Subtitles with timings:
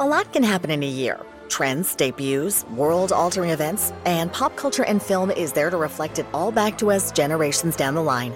[0.00, 1.18] A lot can happen in a year.
[1.48, 6.26] Trends, debuts, world altering events, and pop culture and film is there to reflect it
[6.32, 8.32] all back to us generations down the line.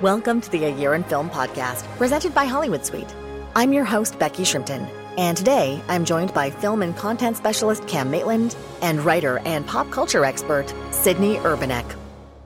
[0.00, 3.14] Welcome to the A Year in Film podcast, presented by Hollywood Suite.
[3.54, 8.10] I'm your host, Becky Shrimpton, and today I'm joined by film and content specialist Cam
[8.10, 11.94] Maitland and writer and pop culture expert Sydney Urbanek.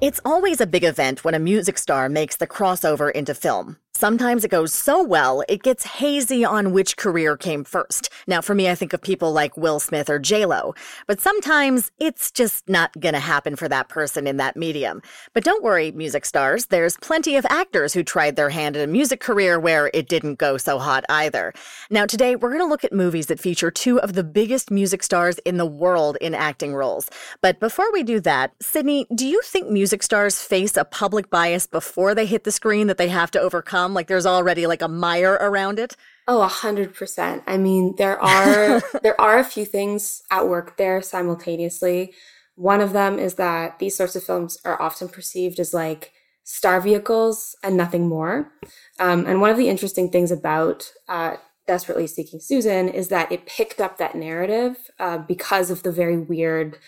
[0.00, 3.76] It's always a big event when a music star makes the crossover into film.
[3.96, 8.10] Sometimes it goes so well, it gets hazy on which career came first.
[8.26, 10.74] Now, for me, I think of people like Will Smith or J-Lo.
[11.06, 15.00] But sometimes it's just not gonna happen for that person in that medium.
[15.32, 16.66] But don't worry, music stars.
[16.66, 20.34] There's plenty of actors who tried their hand at a music career where it didn't
[20.34, 21.54] go so hot either.
[21.88, 25.38] Now, today, we're gonna look at movies that feature two of the biggest music stars
[25.46, 27.08] in the world in acting roles.
[27.40, 31.66] But before we do that, Sydney, do you think music stars face a public bias
[31.66, 33.85] before they hit the screen that they have to overcome?
[33.94, 35.96] Like there's already like a mire around it?
[36.28, 37.42] Oh, a hundred percent.
[37.46, 42.14] I mean, there are there are a few things at work there simultaneously.
[42.56, 46.80] One of them is that these sorts of films are often perceived as like star
[46.80, 48.52] vehicles and nothing more.
[48.98, 53.46] Um, and one of the interesting things about uh, Desperately Seeking Susan is that it
[53.46, 56.78] picked up that narrative uh, because of the very weird,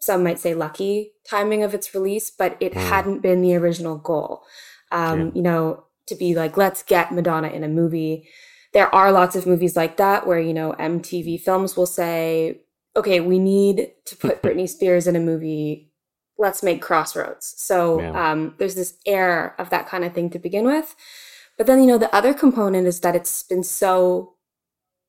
[0.00, 2.88] some might say lucky timing of its release, but it mm.
[2.88, 4.42] hadn't been the original goal.
[4.90, 5.30] Um, yeah.
[5.34, 8.28] You know, to be like, let's get Madonna in a movie.
[8.72, 12.60] There are lots of movies like that where, you know, MTV films will say,
[12.96, 15.90] okay, we need to put Britney Spears in a movie.
[16.38, 17.54] Let's make Crossroads.
[17.56, 18.32] So yeah.
[18.32, 20.94] um, there's this air of that kind of thing to begin with.
[21.56, 24.34] But then, you know, the other component is that it's been so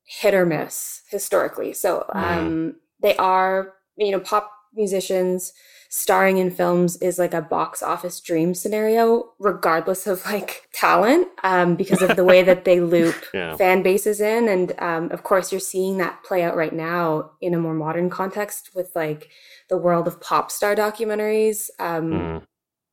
[0.04, 1.72] hit or miss historically.
[1.72, 2.74] So um, mm.
[3.02, 5.52] they are, you know, pop musicians
[5.88, 11.76] starring in films is like a box office dream scenario, regardless of like talent, um,
[11.76, 13.56] because of the way that they loop yeah.
[13.56, 14.48] fan bases in.
[14.48, 18.10] And um, of course, you're seeing that play out right now in a more modern
[18.10, 19.30] context with like
[19.68, 21.70] the world of pop star documentaries.
[21.78, 22.42] Um, mm.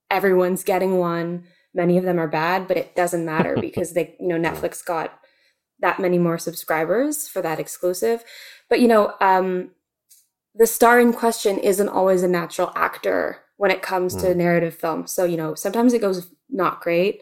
[0.10, 1.46] Everyone's getting one.
[1.74, 5.20] Many of them are bad, but it doesn't matter because they, you know, Netflix got
[5.80, 8.24] that many more subscribers for that exclusive.
[8.70, 9.72] But you know, um,
[10.56, 14.22] the star in question isn't always a natural actor when it comes mm.
[14.22, 14.38] to hmm.
[14.38, 15.08] narrative film.
[15.08, 17.22] So, you know, sometimes it goes not great.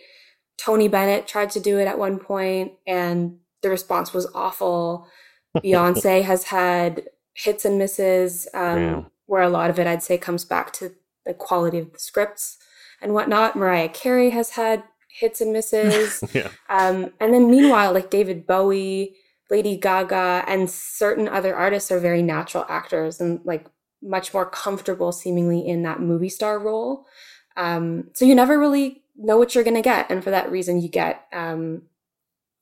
[0.58, 5.08] Tony Bennett tried to do it at one point and the response was awful.
[5.58, 7.04] Beyonce has had
[7.34, 9.04] hits and misses, um, yeah.
[9.26, 10.94] where a lot of it I'd say comes back to
[11.26, 12.58] the quality of the scripts
[13.02, 13.56] and whatnot.
[13.56, 16.24] Mariah Carey has had hits and misses.
[16.34, 16.50] yeah.
[16.70, 19.16] um, and then meanwhile, like David Bowie,
[19.52, 23.68] Lady Gaga and certain other artists are very natural actors and like
[24.02, 27.06] much more comfortable seemingly in that movie star role.
[27.58, 30.10] Um, so you never really know what you're going to get.
[30.10, 31.84] And for that reason, you get um,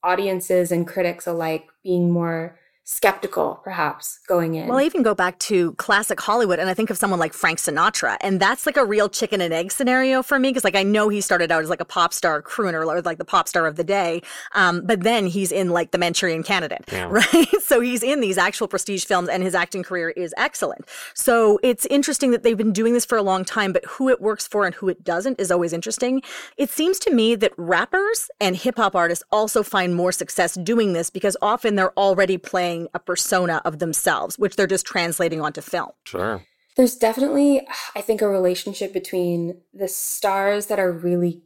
[0.04, 2.59] audiences and critics alike being more
[2.90, 4.68] skeptical, perhaps, going in.
[4.68, 7.60] Well, I even go back to classic Hollywood and I think of someone like Frank
[7.60, 8.18] Sinatra.
[8.22, 11.08] And that's like a real chicken and egg scenario for me because, like, I know
[11.08, 13.76] he started out as like a pop star crooner or like the pop star of
[13.76, 14.24] the day.
[14.54, 17.04] Um, but then he's in like The Manchurian Candidate, yeah.
[17.10, 17.62] right?
[17.62, 20.84] so he's in these actual prestige films and his acting career is excellent.
[21.14, 24.20] So it's interesting that they've been doing this for a long time, but who it
[24.20, 26.24] works for and who it doesn't is always interesting.
[26.58, 30.94] It seems to me that rappers and hip hop artists also find more success doing
[30.94, 35.62] this because often they're already playing a persona of themselves, which they're just translating onto
[35.62, 35.92] film.
[36.06, 36.44] Sure.
[36.76, 41.44] There's definitely, I think, a relationship between the stars that are really,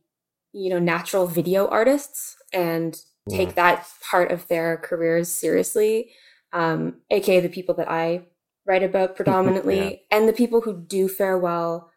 [0.51, 2.95] you know, natural video artists and
[3.29, 3.55] take mm.
[3.55, 6.11] that part of their careers seriously,
[6.51, 8.27] um, aka the people that I
[8.65, 10.17] write about predominantly, yeah.
[10.17, 11.89] and the people who do fare well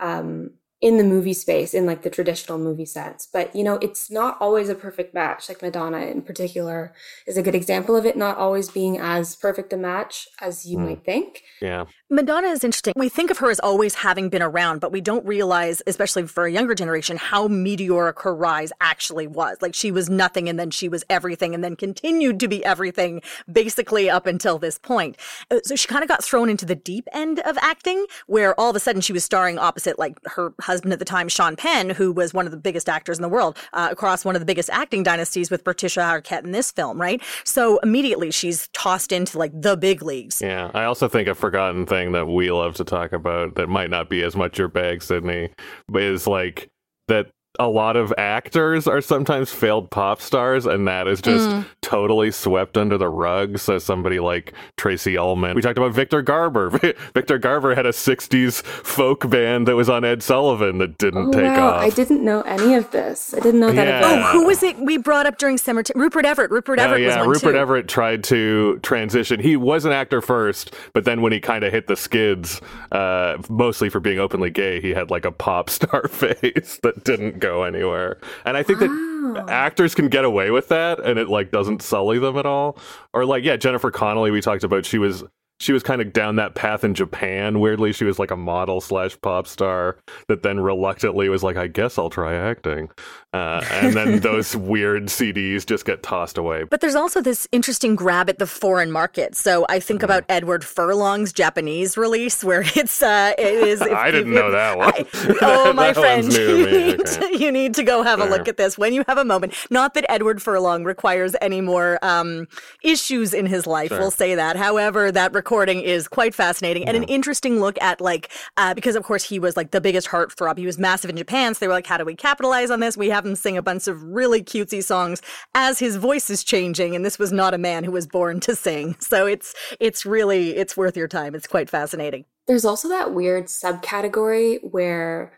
[0.00, 3.28] um, in the movie space in like the traditional movie sense.
[3.30, 5.48] But you know it's not always a perfect match.
[5.48, 6.94] Like madonna in particular
[7.26, 10.78] is a good example of it not always being as perfect a match as you
[10.78, 10.88] mm.
[10.88, 11.42] might think.
[11.60, 11.84] Yeah.
[12.08, 12.94] Madonna is interesting.
[12.96, 16.46] We think of her as always having been around but we don't realize especially for
[16.46, 19.58] a younger generation how meteoric her rise actually was.
[19.60, 23.20] Like she was nothing and then she was everything and then continued to be everything
[23.52, 25.16] basically up until this point.
[25.50, 28.70] Uh, so she kind of got thrown into the deep end of acting where all
[28.70, 31.90] of a sudden she was starring opposite like her husband at the time, Sean Penn,
[31.90, 34.46] who was one of the biggest actors in the world uh, across one of the
[34.46, 37.20] biggest acting dynasties with Patricia Arquette in this film, right?
[37.44, 40.40] So immediately she's tossed into like the big leagues.
[40.40, 43.90] Yeah, I also think a forgotten thing that we love to talk about that might
[43.90, 45.50] not be as much your bag, Sydney,
[45.94, 46.70] is like
[47.08, 51.66] that a lot of actors are sometimes failed pop stars, and that is just mm.
[51.82, 53.58] totally swept under the rug.
[53.58, 56.70] So somebody like Tracey Ullman, we talked about Victor Garber.
[57.14, 61.32] Victor Garber had a '60s folk band that was on Ed Sullivan that didn't oh,
[61.32, 61.70] take wow.
[61.70, 61.82] off.
[61.82, 63.34] I didn't know any of this.
[63.34, 63.86] I didn't know that.
[63.86, 64.00] Yeah.
[64.04, 64.78] Oh, who was it?
[64.78, 66.00] We brought up during cemetery.
[66.00, 66.52] Rupert Everett.
[66.52, 67.02] Rupert oh, Everett.
[67.02, 67.58] yeah, Rupert too.
[67.58, 69.40] Everett tried to transition.
[69.40, 72.60] He was an actor first, but then when he kind of hit the skids,
[72.92, 77.39] uh, mostly for being openly gay, he had like a pop star face that didn't
[77.40, 78.18] go anywhere.
[78.44, 79.32] And I think wow.
[79.34, 82.78] that actors can get away with that and it like doesn't sully them at all.
[83.12, 85.24] Or like, yeah, Jennifer Connelly, we talked about, she was
[85.60, 87.60] she was kind of down that path in Japan.
[87.60, 91.66] Weirdly, she was like a model slash pop star that then reluctantly was like, I
[91.66, 92.88] guess I'll try acting.
[93.32, 96.64] Uh, and then those weird CDs just get tossed away.
[96.64, 99.36] But there's also this interesting grab at the foreign market.
[99.36, 100.04] So I think mm.
[100.04, 103.80] about Edward Furlong's Japanese release, where it's uh, it is.
[103.82, 104.92] I didn't if, know that one.
[104.92, 105.06] I,
[105.42, 107.28] oh, my friend, you need, okay.
[107.28, 108.26] to, you need to go have sure.
[108.26, 109.54] a look at this when you have a moment.
[109.70, 112.48] Not that Edward Furlong requires any more um,
[112.82, 113.90] issues in his life.
[113.90, 114.00] Sure.
[114.00, 114.56] We'll say that.
[114.56, 116.88] However, that recording is quite fascinating yeah.
[116.88, 120.08] and an interesting look at like uh, because of course he was like the biggest
[120.08, 120.58] heartthrob.
[120.58, 122.96] He was massive in Japan, so they were like, how do we capitalize on this?
[122.96, 125.22] We have him sing a bunch of really cutesy songs
[125.54, 128.54] as his voice is changing, and this was not a man who was born to
[128.54, 128.96] sing.
[129.10, 131.34] So it's it's really it's worth your time.
[131.34, 132.26] It's quite fascinating.
[132.46, 135.32] There's also that weird subcategory where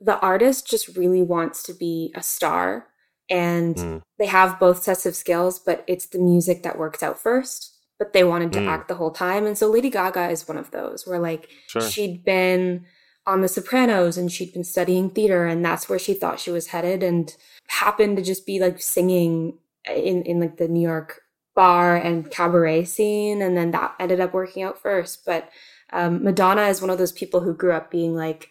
[0.00, 2.88] the artist just really wants to be a star
[3.30, 4.02] and mm.
[4.18, 8.12] they have both sets of skills, but it's the music that works out first but
[8.12, 8.68] they wanted to mm.
[8.68, 9.46] act the whole time.
[9.46, 11.82] And so Lady Gaga is one of those where like sure.
[11.82, 12.84] she'd been
[13.26, 16.68] on The Sopranos and she'd been studying theater and that's where she thought she was
[16.68, 17.34] headed and
[17.68, 21.22] happened to just be like singing in, in like the New York
[21.54, 23.40] bar and cabaret scene.
[23.40, 25.24] And then that ended up working out first.
[25.24, 25.50] But
[25.92, 28.50] um, Madonna is one of those people who grew up being like,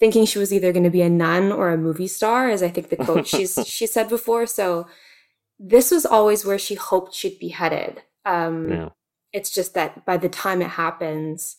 [0.00, 2.70] thinking she was either going to be a nun or a movie star, as I
[2.70, 4.46] think the quote she's she said before.
[4.46, 4.88] So
[5.58, 8.02] this was always where she hoped she'd be headed.
[8.24, 8.88] Um, yeah.
[9.32, 11.56] It's just that by the time it happens,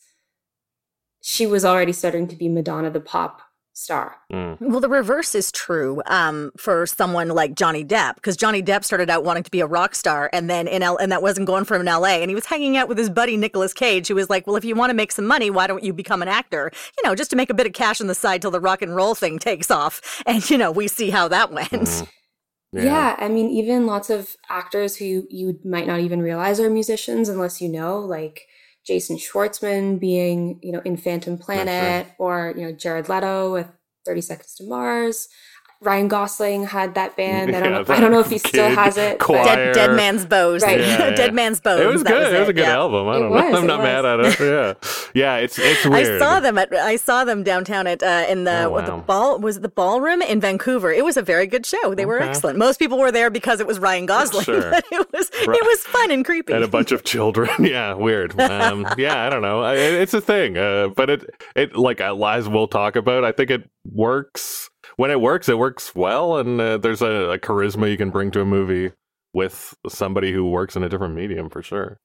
[1.21, 3.41] she was already starting to be Madonna the pop
[3.73, 4.17] star.
[4.31, 4.57] Mm.
[4.59, 9.09] Well, the reverse is true um, for someone like Johnny Depp, because Johnny Depp started
[9.09, 11.63] out wanting to be a rock star, and then in L- and that wasn't going
[11.63, 12.21] for him in L.A.
[12.21, 14.65] And he was hanging out with his buddy Nicolas Cage, who was like, "Well, if
[14.65, 16.71] you want to make some money, why don't you become an actor?
[16.97, 18.81] You know, just to make a bit of cash on the side till the rock
[18.81, 20.01] and roll thing takes off."
[20.31, 21.69] And you know, we see how that went.
[21.71, 22.07] Mm.
[22.73, 22.83] Yeah.
[22.83, 23.15] yeah.
[23.17, 27.59] I mean, even lots of actors who you might not even realize are musicians unless
[27.59, 28.47] you know, like
[28.85, 32.15] Jason Schwartzman being, you know, in Phantom Planet, right.
[32.17, 33.67] or you know, Jared Leto with
[34.05, 35.27] Thirty Seconds to Mars.
[35.81, 37.55] Ryan Gosling had that band.
[37.55, 39.19] I don't, know, I don't know if he still has it.
[39.19, 40.61] Dead, Dead, Man's Bones.
[40.61, 40.79] Right.
[40.79, 41.15] Yeah, yeah.
[41.15, 41.81] Dead Man's Bones.
[41.81, 42.19] It was good.
[42.19, 42.35] Was it.
[42.35, 42.39] it.
[42.39, 42.73] was a good yeah.
[42.73, 43.07] album.
[43.07, 43.57] I don't know.
[43.57, 44.39] I'm not mad at it.
[44.39, 44.73] Yeah.
[45.13, 46.07] Yeah, it's it's weird.
[46.07, 48.81] I saw them at I saw them downtown at uh, in the, oh, wow.
[48.85, 50.91] the ball was it the ballroom in Vancouver.
[50.91, 51.95] It was a very good show.
[51.95, 52.05] They okay.
[52.05, 52.57] were excellent.
[52.57, 54.45] Most people were there because it was Ryan Gosling.
[54.45, 54.71] Sure.
[54.91, 55.57] it was right.
[55.57, 56.53] it was fun and creepy.
[56.53, 57.49] And a bunch of children.
[57.59, 58.39] yeah, weird.
[58.39, 59.65] Um, yeah, I don't know.
[59.73, 60.57] It's a thing.
[60.57, 65.21] Uh, but it it like as we'll talk about, I think it works when it
[65.21, 68.45] works, it works well, and uh, there's a, a charisma you can bring to a
[68.45, 68.91] movie
[69.33, 71.99] with somebody who works in a different medium for sure.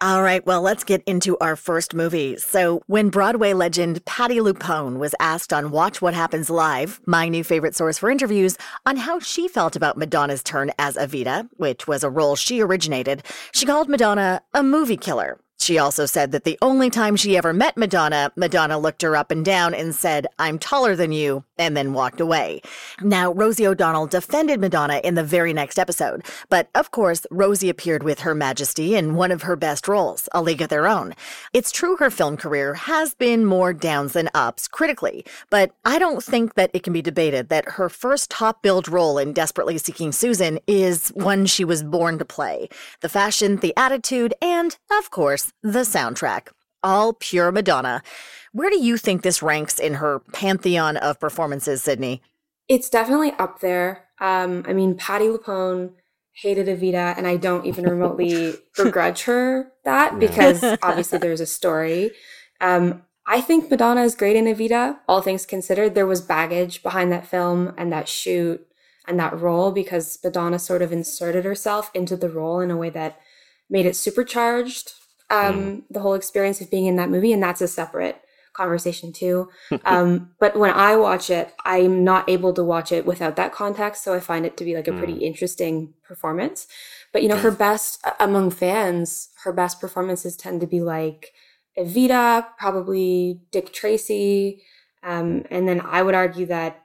[0.00, 2.36] All right, well, let's get into our first movie.
[2.36, 7.42] So, when Broadway legend Patti LuPone was asked on Watch What Happens Live, my new
[7.42, 12.04] favorite source for interviews, on how she felt about Madonna's turn as Evita, which was
[12.04, 15.40] a role she originated, she called Madonna a movie killer.
[15.60, 19.30] She also said that the only time she ever met Madonna, Madonna looked her up
[19.30, 22.62] and down and said, I'm taller than you, and then walked away.
[23.02, 28.02] Now, Rosie O'Donnell defended Madonna in the very next episode, but of course, Rosie appeared
[28.02, 31.14] with Her Majesty in one of her best roles, A League of Their Own.
[31.52, 36.22] It's true her film career has been more downs than ups critically, but I don't
[36.22, 40.12] think that it can be debated that her first top billed role in Desperately Seeking
[40.12, 42.68] Susan is one she was born to play.
[43.00, 46.48] The fashion, the attitude, and, of course, the soundtrack.
[46.82, 48.02] All pure Madonna.
[48.52, 52.22] Where do you think this ranks in her pantheon of performances, Sydney?
[52.68, 54.06] It's definitely up there.
[54.20, 55.92] Um, I mean, Patti LuPone
[56.32, 62.12] hated Evita, and I don't even remotely begrudge her that because obviously there's a story.
[62.60, 65.94] Um, I think Madonna is great in Evita, all things considered.
[65.94, 68.66] There was baggage behind that film and that shoot
[69.06, 72.90] and that role because Madonna sort of inserted herself into the role in a way
[72.90, 73.20] that
[73.68, 74.92] made it supercharged
[75.30, 75.82] um, mm.
[75.90, 78.20] the whole experience of being in that movie, and that's a separate
[78.52, 79.48] conversation too.
[79.84, 84.04] um, but when I watch it, I'm not able to watch it without that context.
[84.04, 85.22] So I find it to be like a pretty mm.
[85.22, 86.66] interesting performance.
[87.12, 91.32] But you know, her best among fans, her best performances tend to be like
[91.78, 94.62] Evita, probably Dick Tracy.
[95.02, 96.84] Um, and then I would argue that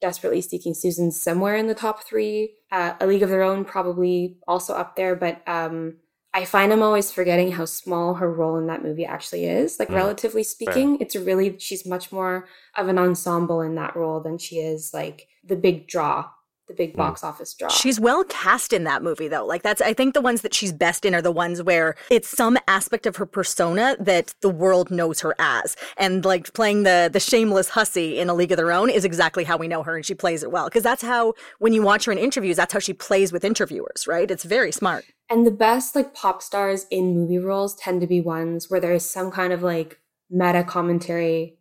[0.00, 2.54] Desperately Seeking Susan somewhere in the top three.
[2.70, 5.96] Uh, A League of Their Own probably also up there, but um,
[6.38, 9.80] I find I'm always forgetting how small her role in that movie actually is.
[9.80, 9.96] Like, mm.
[9.96, 11.04] relatively speaking, Fair.
[11.04, 15.26] it's really, she's much more of an ensemble in that role than she is like
[15.42, 16.30] the big draw
[16.68, 16.98] the big hmm.
[16.98, 17.68] box office draw.
[17.68, 19.44] She's well cast in that movie though.
[19.44, 22.28] Like that's I think the ones that she's best in are the ones where it's
[22.28, 25.76] some aspect of her persona that the world knows her as.
[25.96, 29.44] And like playing the the shameless hussy in A League of Their Own is exactly
[29.44, 32.04] how we know her and she plays it well because that's how when you watch
[32.04, 34.30] her in interviews that's how she plays with interviewers, right?
[34.30, 35.04] It's very smart.
[35.30, 38.94] And the best like pop stars in movie roles tend to be ones where there
[38.94, 39.98] is some kind of like
[40.30, 41.58] meta commentary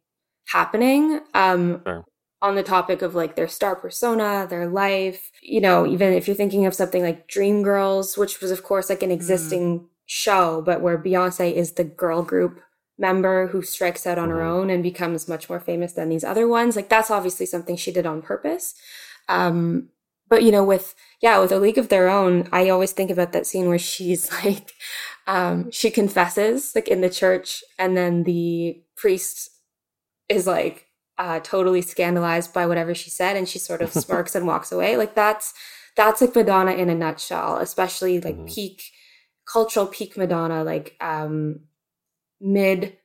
[0.48, 1.22] happening.
[1.34, 2.06] Um sure
[2.42, 5.32] on the topic of like their star persona, their life.
[5.42, 9.02] You know, even if you're thinking of something like Dreamgirls, which was, of course, like
[9.02, 9.16] an mm-hmm.
[9.16, 9.86] existing mm.
[10.06, 12.62] show, but where Beyonce is the girl group
[13.00, 14.34] member who strikes out on mm.
[14.34, 14.50] her mm-hmm.
[14.50, 16.76] own and becomes much more famous than these other ones.
[16.76, 18.76] Like, that's obviously something she did on purpose.
[19.30, 19.90] Um,
[20.30, 23.32] but, you know, with, yeah, with A League of Their Own, I always think about
[23.32, 24.74] that scene where she's like,
[25.26, 29.50] um, she confesses, like in the church, and then the priest
[30.30, 30.87] is like,
[31.18, 34.98] uh, totally scandalized by whatever she said and she sort of smirks and walks away
[34.98, 35.54] like that's
[35.96, 38.54] that's like madonna in a nutshell especially like mm-hmm.
[38.54, 38.92] peak
[39.52, 41.62] cultural peak madonna like um
[42.40, 42.98] mid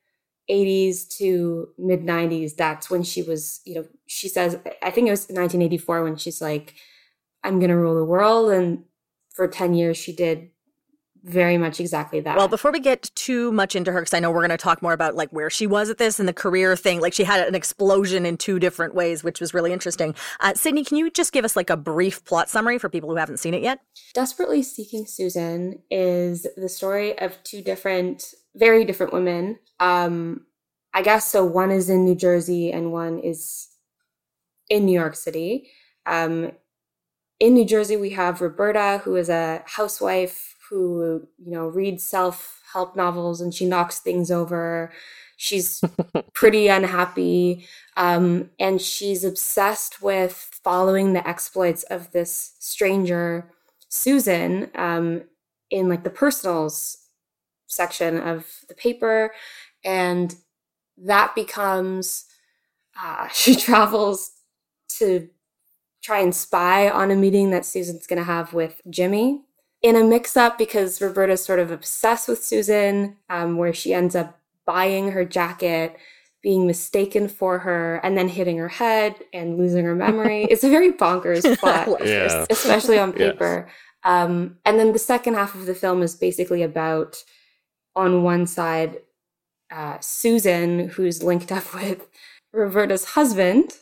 [0.51, 5.13] 80s to mid 90s that's when she was you know she says i think it
[5.13, 6.75] was 1984 when she's like
[7.45, 8.85] i'm gonna rule the world and
[9.35, 10.51] for 10 years she did
[11.25, 12.37] very much exactly that.
[12.37, 14.83] Well, before we get too much into her, because I know we're going to talk
[14.83, 17.01] more about like where she was at this and the career thing.
[17.01, 20.15] Like she had an explosion in two different ways, which was really interesting.
[20.41, 23.17] Uh, Sydney, can you just give us like a brief plot summary for people who
[23.17, 23.81] haven't seen it yet?
[24.15, 29.59] Desperately Seeking Susan is the story of two different, very different women.
[29.79, 30.47] Um,
[30.93, 31.45] I guess so.
[31.45, 33.69] One is in New Jersey and one is
[34.69, 35.71] in New York City.
[36.05, 36.53] Um,
[37.39, 42.63] in New Jersey, we have Roberta, who is a housewife who, you know, reads self
[42.73, 44.91] help novels and she knocks things over.
[45.37, 45.85] She's
[46.33, 47.67] pretty unhappy.
[47.99, 53.51] Um, and she's obsessed with following the exploits of this stranger,
[53.91, 55.25] Susan, um,
[55.71, 56.97] in like the personals
[57.67, 59.33] section of the paper.
[59.85, 60.35] And
[60.97, 62.25] that becomes,
[62.99, 64.33] uh, she travels
[64.97, 65.29] to
[66.03, 69.43] try and spy on a meeting that Susan's going to have with Jimmy,
[69.83, 74.15] in a mix up because Roberta's sort of obsessed with Susan, um, where she ends
[74.15, 75.97] up buying her jacket,
[76.43, 80.45] being mistaken for her, and then hitting her head and losing her memory.
[80.51, 82.47] it's a very bonkers plot, yeah.
[82.49, 83.67] especially on paper.
[83.67, 83.77] Yes.
[84.05, 87.23] Um, and then the second half of the film is basically about,
[87.95, 88.99] on one side,
[89.71, 92.09] uh, Susan, who's linked up with
[92.53, 93.73] Roberta's husband,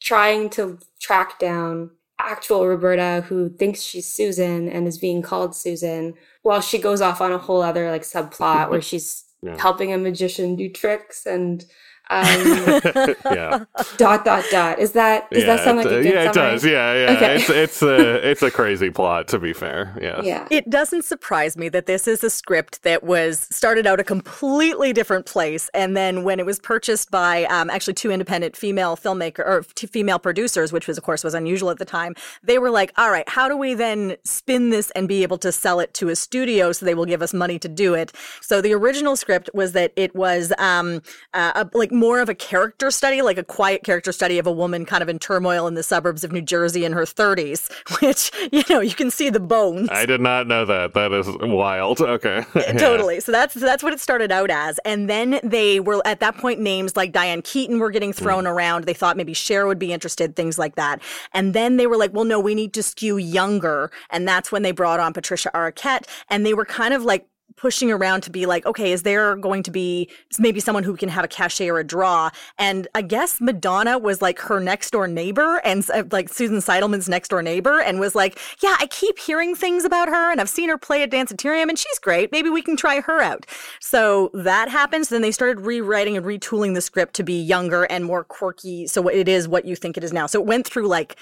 [0.00, 1.90] trying to track down
[2.24, 7.20] actual Roberta who thinks she's Susan and is being called Susan while she goes off
[7.20, 9.56] on a whole other like subplot where she's yeah.
[9.60, 11.64] helping a magician do tricks and
[12.12, 13.64] um, yeah.
[13.96, 14.78] Dot dot dot.
[14.78, 16.64] Is that is yeah, that sound like a good Yeah, it does.
[16.64, 17.16] Yeah, yeah.
[17.16, 17.36] Okay.
[17.36, 19.96] It's it's a it's a crazy plot to be fair.
[20.00, 20.20] Yeah.
[20.22, 20.46] Yeah.
[20.50, 24.92] It doesn't surprise me that this is a script that was started out a completely
[24.92, 29.40] different place, and then when it was purchased by um, actually two independent female filmmaker
[29.40, 32.70] or two female producers, which was of course was unusual at the time, they were
[32.70, 35.94] like, "All right, how do we then spin this and be able to sell it
[35.94, 39.16] to a studio so they will give us money to do it?" So the original
[39.16, 41.02] script was that it was um,
[41.34, 44.50] uh, a, like more of a character study, like a quiet character study of a
[44.50, 47.70] woman kind of in turmoil in the suburbs of New Jersey in her 30s,
[48.02, 49.88] which, you know, you can see the bones.
[49.88, 50.94] I did not know that.
[50.94, 52.00] That is wild.
[52.00, 52.44] Okay.
[52.56, 52.72] yeah.
[52.72, 53.20] Totally.
[53.20, 54.80] So that's that's what it started out as.
[54.84, 58.50] And then they were at that point names like Diane Keaton were getting thrown mm.
[58.50, 58.84] around.
[58.84, 61.00] They thought maybe Cher would be interested, things like that.
[61.32, 63.92] And then they were like, well, no, we need to skew younger.
[64.10, 66.08] And that's when they brought on Patricia Arquette.
[66.28, 69.62] And they were kind of like pushing around to be like, okay, is there going
[69.62, 72.30] to be maybe someone who can have a cachet or a draw?
[72.58, 77.08] And I guess Madonna was like her next door neighbor and uh, like Susan Seidelman's
[77.08, 80.48] next door neighbor and was like, yeah, I keep hearing things about her and I've
[80.48, 82.32] seen her play at Danceteria and she's great.
[82.32, 83.46] Maybe we can try her out.
[83.80, 85.08] So that happens.
[85.08, 88.86] Then they started rewriting and retooling the script to be younger and more quirky.
[88.86, 90.26] So it is what you think it is now.
[90.26, 91.16] So it went through like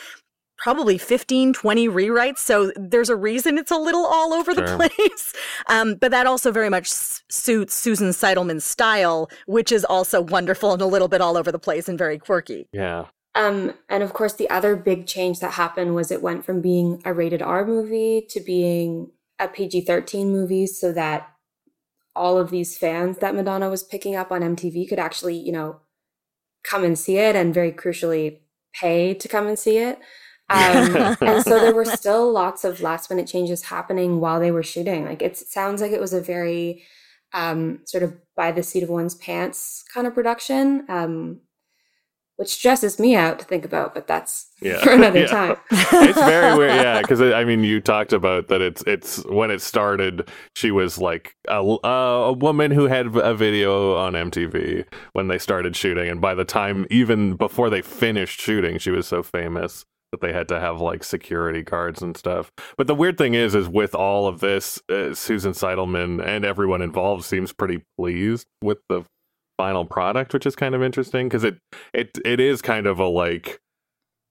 [0.60, 2.38] probably 15, 20 rewrites.
[2.38, 4.64] So there's a reason it's a little all over sure.
[4.64, 5.32] the place.
[5.66, 10.82] Um, but that also very much suits Susan Seidelman's style, which is also wonderful and
[10.82, 12.66] a little bit all over the place and very quirky.
[12.72, 13.06] Yeah.
[13.34, 17.00] Um, and of course, the other big change that happened was it went from being
[17.04, 21.30] a rated R movie to being a PG 13 movie so that
[22.16, 25.80] all of these fans that Madonna was picking up on MTV could actually, you know,
[26.64, 28.38] come and see it and very crucially
[28.74, 29.98] pay to come and see it.
[30.50, 34.62] Um, and so there were still lots of last minute changes happening while they were
[34.62, 35.04] shooting.
[35.04, 36.82] Like it sounds like it was a very
[37.32, 40.84] um, sort of by the seat of one's pants kind of production.
[40.88, 41.40] Um,
[42.40, 44.78] which stresses me out to think about, but that's yeah.
[44.82, 45.26] for another yeah.
[45.26, 45.56] time.
[45.70, 46.98] it's very weird, yeah.
[47.02, 48.62] Because I mean, you talked about that.
[48.62, 50.26] It's it's when it started,
[50.56, 55.76] she was like a, a woman who had a video on MTV when they started
[55.76, 60.20] shooting, and by the time, even before they finished shooting, she was so famous that
[60.20, 62.50] they had to have like security guards and stuff.
[62.76, 66.82] But the weird thing is, is with all of this, uh, Susan Seidelman and everyone
[66.82, 69.04] involved seems pretty pleased with the
[69.56, 71.58] final product, which is kind of interesting because it
[71.92, 73.60] it it is kind of a like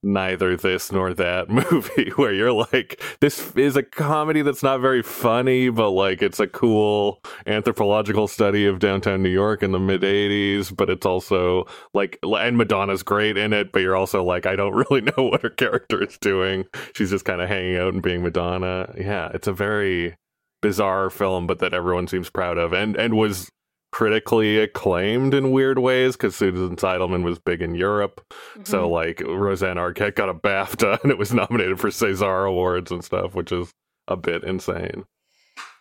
[0.01, 5.03] neither this nor that movie where you're like this is a comedy that's not very
[5.03, 10.01] funny but like it's a cool anthropological study of downtown New York in the mid
[10.01, 14.55] 80s but it's also like and Madonna's great in it but you're also like I
[14.55, 16.65] don't really know what her character is doing.
[16.95, 18.93] She's just kind of hanging out and being Madonna.
[18.97, 20.15] Yeah it's a very
[20.61, 23.49] bizarre film but that everyone seems proud of and and was
[23.91, 28.21] critically acclaimed in weird ways because Susan Seidelman was big in Europe.
[28.29, 28.63] Mm-hmm.
[28.63, 33.03] So like Rosanna Arquette got a BAFTA and it was nominated for César awards and
[33.03, 33.71] stuff, which is
[34.07, 35.05] a bit insane.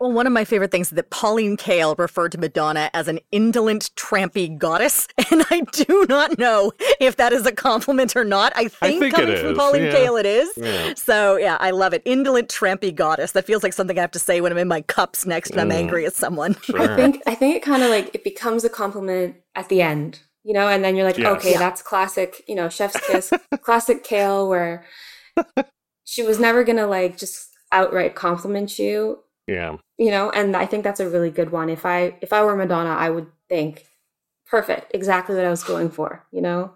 [0.01, 3.19] Well, one of my favorite things is that Pauline Kael referred to Madonna as an
[3.33, 8.53] indolent, trampy goddess, and I do not know if that is a compliment or not.
[8.55, 9.95] I think, I think coming from Pauline yeah.
[9.95, 10.51] Kael, it is.
[10.57, 10.95] Yeah.
[10.95, 12.03] So yeah, I love it.
[12.05, 13.33] Indolent, trampy goddess.
[13.33, 15.61] That feels like something I have to say when I'm in my cups next and
[15.61, 15.75] I'm mm.
[15.75, 16.55] angry at someone.
[16.63, 16.81] Sure.
[16.81, 20.21] I think I think it kind of like it becomes a compliment at the end,
[20.45, 21.37] you know, and then you're like, yes.
[21.39, 21.59] okay, yeah.
[21.59, 24.85] that's classic, you know, Chef's Kiss, classic Kael, where
[26.05, 29.77] she was never gonna like just outright compliment you yeah.
[29.97, 31.69] You know, and I think that's a really good one.
[31.71, 33.87] If I if I were Madonna, I would think
[34.47, 36.73] perfect, exactly what I was going for, you know?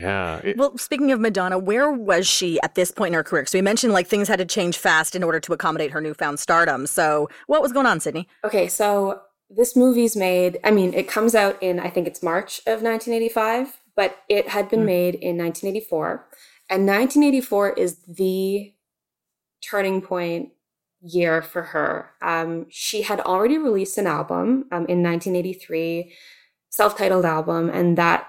[0.00, 0.40] Yeah.
[0.42, 3.46] It, well, speaking of Madonna, where was she at this point in her career?
[3.46, 6.40] So we mentioned like things had to change fast in order to accommodate her newfound
[6.40, 6.86] stardom.
[6.86, 8.26] So what was going on, Sydney?
[8.44, 12.58] Okay, so this movie's made, I mean, it comes out in I think it's March
[12.60, 14.86] of 1985, but it had been mm.
[14.86, 16.26] made in 1984.
[16.68, 18.72] And 1984 is the
[19.62, 20.50] turning point
[21.02, 22.10] year for her.
[22.22, 26.12] Um, she had already released an album um, in 1983,
[26.70, 28.28] self titled album, and that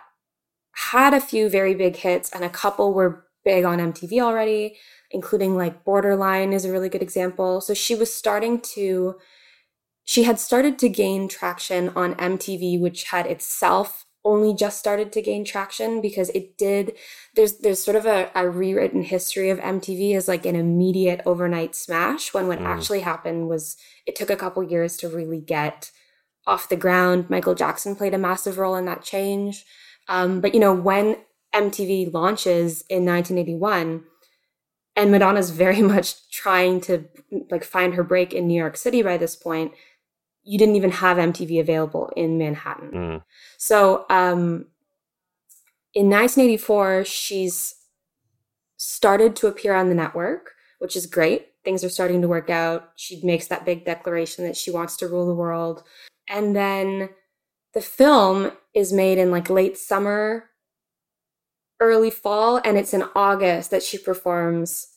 [0.74, 4.78] had a few very big hits, and a couple were big on MTV already,
[5.12, 7.62] including like Borderline is a really good example.
[7.62, 9.16] So she was starting to,
[10.04, 15.22] she had started to gain traction on MTV, which had itself only just started to
[15.22, 16.94] gain traction because it did
[17.36, 21.76] there's there's sort of a, a rewritten history of MTV as like an immediate overnight
[21.76, 22.66] smash when what mm.
[22.66, 25.92] actually happened was it took a couple years to really get
[26.46, 27.30] off the ground.
[27.30, 29.66] Michael Jackson played a massive role in that change.
[30.08, 31.18] Um, but you know, when
[31.54, 34.04] MTV launches in 1981,
[34.96, 37.06] and Madonna's very much trying to
[37.50, 39.74] like find her break in New York City by this point,
[40.44, 42.92] you didn't even have MTV available in Manhattan.
[42.92, 43.24] Mm.
[43.58, 44.68] So um,
[45.94, 47.76] in 1984, she's
[48.78, 51.48] started to appear on the network, which is great.
[51.64, 52.92] Things are starting to work out.
[52.96, 55.84] She makes that big declaration that she wants to rule the world.
[56.28, 57.10] And then
[57.74, 60.50] the film is made in like late summer,
[61.80, 64.93] early fall, and it's in August that she performs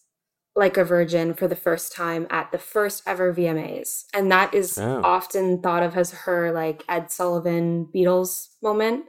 [0.56, 4.06] like a virgin for the first time at the first ever VMAs.
[4.14, 5.02] And that is oh.
[5.04, 9.04] often thought of as her like Ed Sullivan Beatles moment.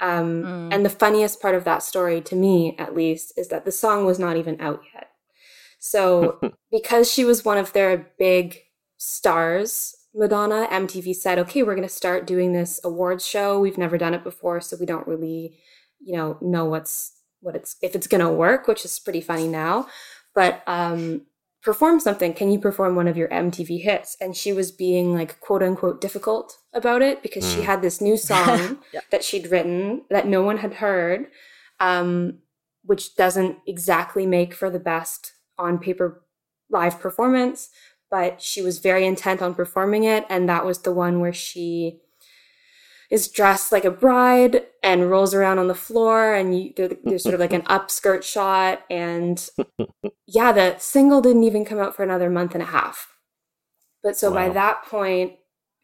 [0.00, 0.74] Um, mm.
[0.74, 4.04] And the funniest part of that story, to me at least, is that the song
[4.04, 5.10] was not even out yet.
[5.78, 6.40] So,
[6.72, 8.58] because she was one of their big
[8.96, 13.60] stars, Madonna, MTV said, okay, we're going to start doing this awards show.
[13.60, 15.60] We've never done it before, so we don't really,
[16.00, 19.46] you know, know what's what it's if it's going to work, which is pretty funny
[19.46, 19.86] now
[20.40, 21.26] but um,
[21.62, 22.32] perform something.
[22.32, 24.16] Can you perform one of your MTV hits?
[24.22, 27.54] And she was being like quote unquote difficult about it because mm.
[27.54, 29.00] she had this new song yeah.
[29.10, 31.26] that she'd written that no one had heard,
[31.78, 32.38] um,
[32.84, 36.22] which doesn't exactly make for the best on paper
[36.70, 37.68] live performance.
[38.10, 40.24] But she was very intent on performing it.
[40.30, 42.00] And that was the one where she
[43.10, 47.24] is dressed like a bride and rolls around on the floor and you, there, there's
[47.24, 49.50] sort of like an upskirt shot and
[50.26, 53.08] yeah the single didn't even come out for another month and a half.
[54.02, 54.46] But so wow.
[54.46, 55.34] by that point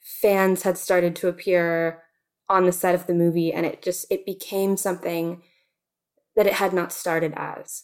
[0.01, 2.03] fans had started to appear
[2.49, 5.43] on the set of the movie and it just it became something
[6.37, 7.83] that it had not started as.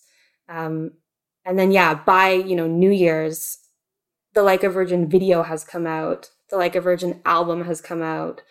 [0.48, 0.92] Um,
[1.44, 3.59] and then yeah by you know new year's
[4.35, 8.02] the like a virgin video has come out the like a virgin album has come
[8.02, 8.42] out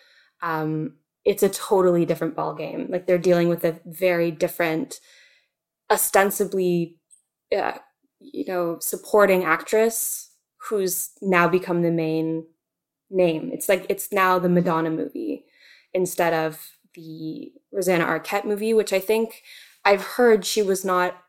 [0.42, 2.88] um, it's a totally different ball game.
[2.90, 5.00] Like they're dealing with a very different,
[5.90, 6.96] ostensibly,
[7.56, 7.78] uh,
[8.20, 10.30] you know, supporting actress
[10.68, 12.46] who's now become the main
[13.10, 13.50] name.
[13.52, 15.44] It's like it's now the Madonna movie
[15.94, 19.42] instead of the Rosanna Arquette movie, which I think
[19.84, 21.22] I've heard she was not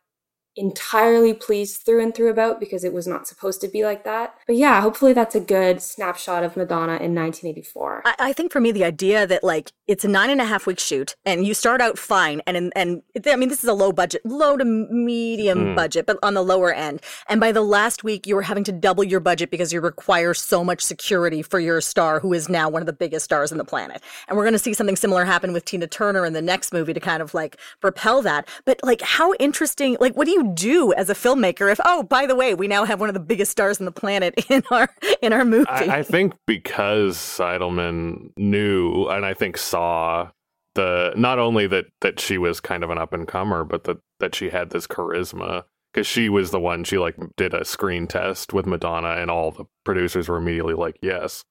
[0.55, 4.35] entirely pleased through and through about because it was not supposed to be like that.
[4.45, 8.03] But yeah, hopefully that's a good snapshot of Madonna in 1984.
[8.05, 10.67] I, I think for me, the idea that like it's a nine and a half
[10.67, 13.91] week shoot and you start out fine and and I mean this is a low
[13.91, 15.75] budget, low to medium mm.
[15.75, 17.01] budget, but on the lower end.
[17.27, 20.33] And by the last week, you were having to double your budget because you require
[20.33, 23.57] so much security for your star, who is now one of the biggest stars on
[23.57, 24.01] the planet.
[24.27, 26.93] And we're going to see something similar happen with Tina Turner in the next movie
[26.93, 28.47] to kind of like propel that.
[28.65, 29.97] But like, how interesting?
[29.99, 32.83] Like, what do you do as a filmmaker if oh by the way we now
[32.85, 34.89] have one of the biggest stars on the planet in our
[35.21, 35.69] in our movie.
[35.69, 40.29] I, I think because seidelman knew and i think saw
[40.75, 43.97] the not only that that she was kind of an up and comer but that
[44.19, 48.07] that she had this charisma because she was the one she like did a screen
[48.07, 51.43] test with madonna and all the producers were immediately like yes.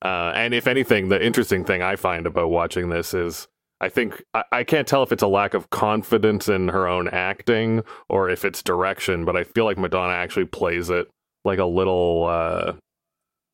[0.00, 3.48] Uh, and if anything the interesting thing i find about watching this is
[3.80, 7.08] I think I, I, can't tell if it's a lack of confidence in her own
[7.08, 11.08] acting or if it's direction, but I feel like Madonna actually plays it
[11.44, 12.72] like a little uh,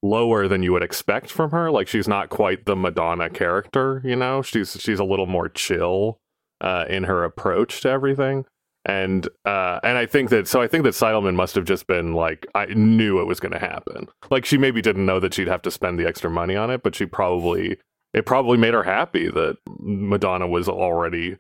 [0.03, 1.71] lower than you would expect from her.
[1.71, 4.43] Like she's not quite the Madonna character, you know.
[4.43, 6.19] She's she's a little more chill
[6.61, 8.47] uh, in her approach to everything.
[8.87, 12.13] And uh, and I think that so I think that Seidelman must have just been
[12.13, 14.09] like I knew it was going to happen.
[14.31, 16.83] Like she maybe didn't know that she'd have to spend the extra money on it,
[16.83, 17.79] but she probably
[18.15, 21.37] it probably made her happy that Madonna was already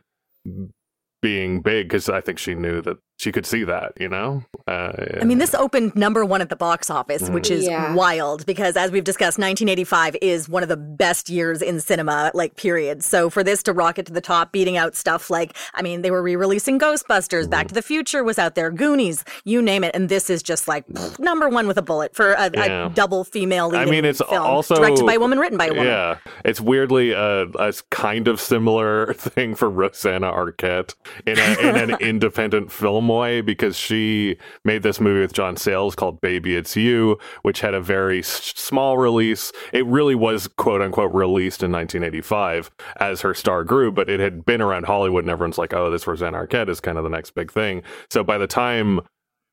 [1.23, 4.45] being big because I think she knew that she could see that, you know?
[4.67, 5.19] Uh, yeah.
[5.21, 7.35] I mean, this opened number one at the box office, mm-hmm.
[7.35, 7.95] which is yeah.
[7.95, 12.57] wild because, as we've discussed, 1985 is one of the best years in cinema, like,
[12.57, 13.05] period.
[13.05, 16.11] So for this to rocket to the top, beating out stuff like, I mean, they
[16.11, 17.51] were re releasing Ghostbusters, mm-hmm.
[17.51, 19.95] Back to the Future was out there, Goonies, you name it.
[19.95, 22.87] And this is just like pff, number one with a bullet for a, yeah.
[22.87, 23.87] a double female lead.
[23.87, 25.87] I mean, it's film, also directed by a woman, written by a woman.
[25.87, 26.19] Yeah.
[26.45, 30.95] It's weirdly a, a kind of similar thing for Rosanna Arquette
[31.27, 35.95] in, a, in an independent film way because she made this movie with John Sayles
[35.95, 39.53] called Baby It's You, which had a very small release.
[39.73, 44.45] It really was quote unquote released in 1985 as her star grew, but it had
[44.45, 47.33] been around Hollywood and everyone's like, oh, this Rosanna Arquette is kind of the next
[47.35, 47.83] big thing.
[48.11, 49.01] So by the time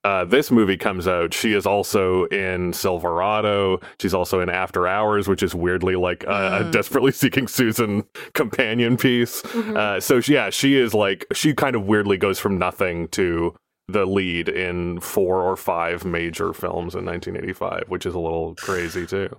[0.03, 3.79] uh, this movie comes out, she is also in Silverado.
[3.99, 6.69] She's also in After Hours, which is weirdly like a, mm.
[6.69, 9.41] a desperately seeking Susan companion piece.
[9.43, 9.77] Mm-hmm.
[9.77, 13.55] Uh, so yeah, she is like she kind of weirdly goes from nothing to
[13.87, 19.05] the lead in four or five major films in 1985, which is a little crazy
[19.05, 19.29] too.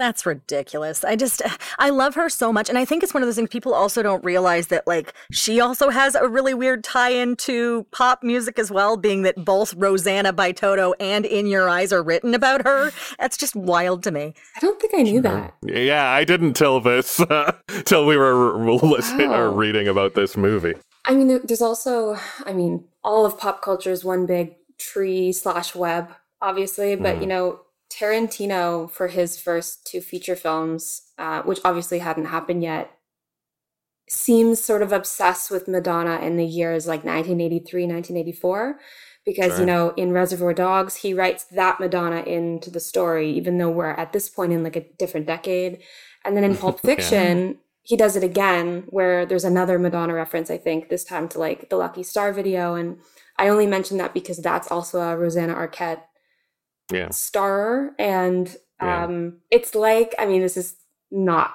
[0.00, 1.04] That's ridiculous.
[1.04, 1.42] I just,
[1.78, 2.70] I love her so much.
[2.70, 5.60] And I think it's one of those things people also don't realize that, like, she
[5.60, 10.32] also has a really weird tie into pop music as well, being that both Rosanna
[10.32, 12.92] by Toto and In Your Eyes are written about her.
[13.18, 14.32] That's just wild to me.
[14.56, 15.52] I don't think I knew that.
[15.66, 17.52] Yeah, I didn't till this, uh,
[17.84, 19.40] till we were listening wow.
[19.42, 20.76] or reading about this movie.
[21.04, 25.74] I mean, there's also, I mean, all of pop culture is one big tree slash
[25.74, 26.10] web,
[26.40, 27.20] obviously, but, mm.
[27.20, 32.90] you know, Tarantino for his first two feature films, uh, which obviously hadn't happened yet,
[34.08, 38.80] seems sort of obsessed with Madonna in the years like 1983, 1984.
[39.26, 39.60] Because, sure.
[39.60, 43.90] you know, in Reservoir Dogs, he writes that Madonna into the story, even though we're
[43.90, 45.82] at this point in like a different decade.
[46.24, 47.54] And then in Pulp Fiction, yeah.
[47.82, 51.68] he does it again, where there's another Madonna reference, I think, this time to like
[51.68, 52.74] the Lucky Star video.
[52.74, 52.98] And
[53.36, 56.00] I only mention that because that's also a Rosanna Arquette
[56.92, 57.10] yeah.
[57.10, 59.58] star and um yeah.
[59.58, 60.76] it's like i mean this is
[61.10, 61.54] not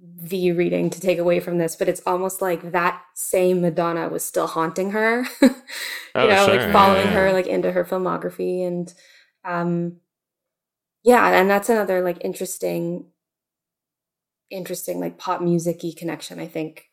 [0.00, 4.24] the reading to take away from this but it's almost like that same madonna was
[4.24, 5.50] still haunting her you
[6.14, 6.56] oh, know sure.
[6.56, 8.94] like following yeah, her like into her filmography and
[9.44, 9.96] um
[11.02, 13.06] yeah and that's another like interesting
[14.50, 16.92] interesting like pop musicy connection i think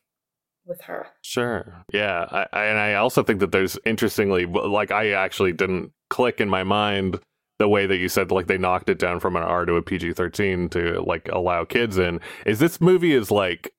[0.69, 1.07] with her.
[1.21, 1.83] Sure.
[1.91, 2.27] Yeah.
[2.29, 6.47] I, I, and I also think that there's interestingly, like, I actually didn't click in
[6.47, 7.19] my mind
[7.59, 9.81] the way that you said like they knocked it down from an R to a
[9.81, 13.73] PG thirteen to like allow kids in is this movie is like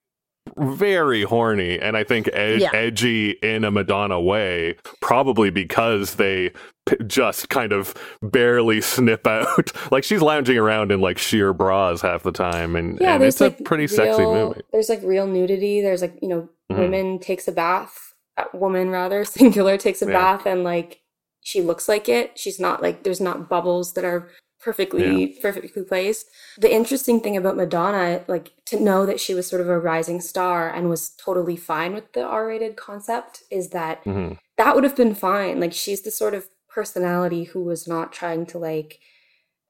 [0.56, 2.70] very horny and I think ed- yeah.
[2.72, 6.52] edgy in a Madonna way, probably because they
[6.86, 9.72] p- just kind of barely snip out.
[9.92, 13.40] like she's lounging around in like sheer bras half the time, and, yeah, and it's
[13.40, 14.60] like a pretty real, sexy movie.
[14.72, 15.80] There's like real nudity.
[15.80, 16.80] There's like you know, mm-hmm.
[16.80, 18.14] women takes a bath,
[18.52, 20.12] woman rather singular takes a yeah.
[20.12, 20.99] bath, and like
[21.42, 22.38] she looks like it.
[22.38, 24.28] She's not like there's not bubbles that are
[24.60, 25.40] perfectly yeah.
[25.40, 26.26] perfectly placed.
[26.58, 30.20] The interesting thing about Madonna, like to know that she was sort of a rising
[30.20, 34.34] star and was totally fine with the R-rated concept, is that mm-hmm.
[34.58, 35.60] that would have been fine.
[35.60, 39.00] Like she's the sort of personality who was not trying to like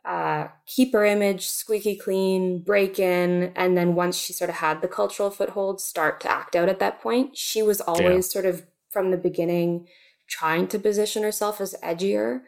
[0.05, 4.83] uh, keep her image squeaky clean, break in, and then once she sort of had
[4.83, 7.37] the cultural foothold, start to act out at that point.
[7.37, 8.33] She was always yeah.
[8.33, 9.87] sort of from the beginning
[10.31, 12.43] trying to position herself as edgier.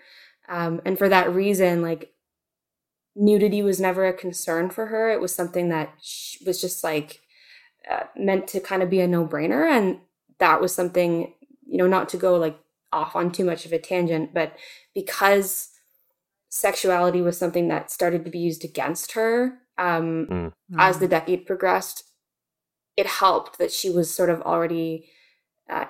[0.48, 2.12] Um, and for that reason, like
[3.14, 5.10] nudity was never a concern for her.
[5.10, 5.92] It was something that
[6.46, 7.20] was just like
[7.90, 9.68] uh, meant to kind of be a no brainer.
[9.70, 9.98] And
[10.38, 11.34] that was something,
[11.66, 12.58] you know, not to go like
[12.92, 14.56] off on too much of a tangent, but
[14.94, 15.70] because
[16.48, 20.52] sexuality was something that started to be used against her um, mm.
[20.78, 22.04] as the decade progressed,
[22.96, 25.08] it helped that she was sort of already
[25.70, 25.86] uh,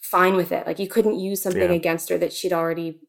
[0.00, 0.66] fine with it.
[0.66, 1.76] Like you couldn't use something yeah.
[1.76, 3.00] against her that she'd already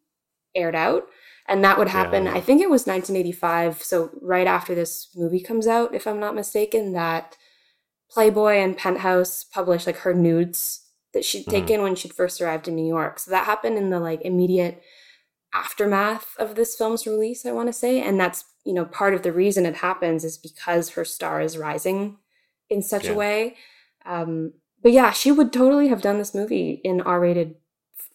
[0.56, 1.08] aired out
[1.48, 2.34] and that would happen yeah.
[2.34, 6.36] i think it was 1985 so right after this movie comes out if i'm not
[6.36, 7.38] mistaken that
[8.10, 11.52] playboy and penthouse published like her nudes that she'd mm-hmm.
[11.52, 14.82] taken when she'd first arrived in new york so that happened in the like immediate
[15.54, 19.22] aftermath of this film's release i want to say and that's you know part of
[19.24, 22.18] the reason it happens is because her star is rising
[22.70, 23.12] in such yeah.
[23.12, 23.56] a way
[24.06, 27.56] um but yeah she would totally have done this movie in r-rated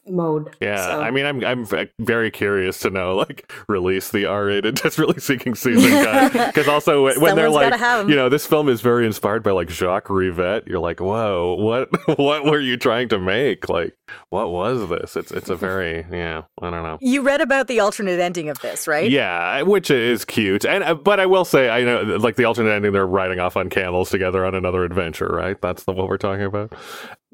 [0.09, 0.55] mode.
[0.61, 1.00] Yeah, so.
[1.00, 1.66] I mean, I'm I'm
[1.98, 7.20] very curious to know like release the R-rated Desperately Seeking Susan cut because also when,
[7.20, 10.66] when they're like, you know, this film is very inspired by like Jacques Rivette.
[10.66, 13.68] You're like, whoa, what what were you trying to make?
[13.68, 13.96] Like,
[14.31, 15.16] what was this?
[15.16, 16.99] It's it's a very yeah, I don't know.
[17.01, 19.11] You read about the alternate ending of this, right?
[19.11, 22.73] Yeah, which is cute, and uh, but I will say, I know like the alternate
[22.73, 25.61] ending, they're riding off on camels together on another adventure, right?
[25.61, 26.73] That's the what we're talking about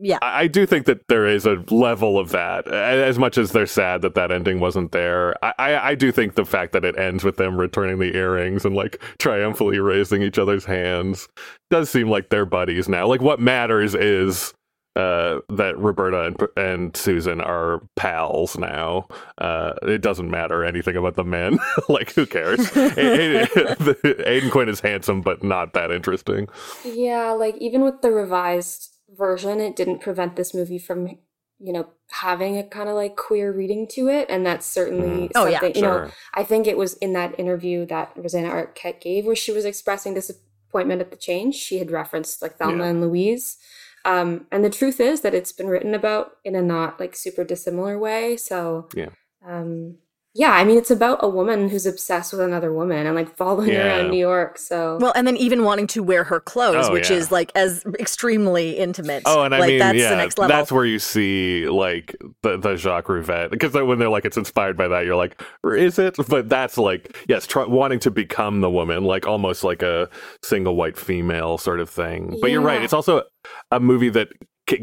[0.03, 3.53] yeah I, I, do think that there is a level of that as much as
[3.53, 6.85] they're sad that that ending wasn't there I, I, I do think the fact that
[6.85, 11.29] it ends with them returning the earrings and like triumphantly raising each other's hands
[11.71, 14.53] does seem like they're buddies now like what matters is
[14.95, 19.07] uh, that Roberta and, and Susan are pals now.
[19.39, 21.59] Uh, it doesn't matter anything about the men.
[21.89, 22.61] like, who cares?
[22.77, 26.49] Aidan Quinn is handsome, but not that interesting.
[26.85, 31.19] Yeah, like even with the revised version, it didn't prevent this movie from,
[31.59, 34.27] you know, having a kind of like queer reading to it.
[34.29, 35.33] And that's certainly mm.
[35.33, 36.05] something, oh, yeah, you sure.
[36.07, 39.65] know, I think it was in that interview that Rosanna Arquette gave where she was
[39.65, 41.55] expressing disappointment at the change.
[41.55, 42.91] She had referenced like Thelma yeah.
[42.91, 43.57] and Louise.
[44.05, 47.45] Um, and the truth is that it's been written about in a not like super
[47.45, 48.37] dissimilar way.
[48.37, 49.11] So, yeah.
[49.47, 49.97] Um,
[50.35, 53.69] yeah, I mean, it's about a woman who's obsessed with another woman and like following
[53.69, 53.85] yeah.
[53.85, 54.57] around New York.
[54.57, 57.17] So well, and then even wanting to wear her clothes, oh, which yeah.
[57.17, 59.25] is like as extremely intimate.
[59.27, 60.57] Oh, and I like, mean, that's yeah, the next level.
[60.57, 64.79] That's where you see like the the Jacques Rivette because when they're like it's inspired
[64.79, 66.17] by that, you're like, is it?
[66.29, 70.09] But that's like yes, try, wanting to become the woman, like almost like a
[70.43, 72.39] single white female sort of thing.
[72.41, 73.25] But you're right; it's also
[73.71, 74.29] a movie that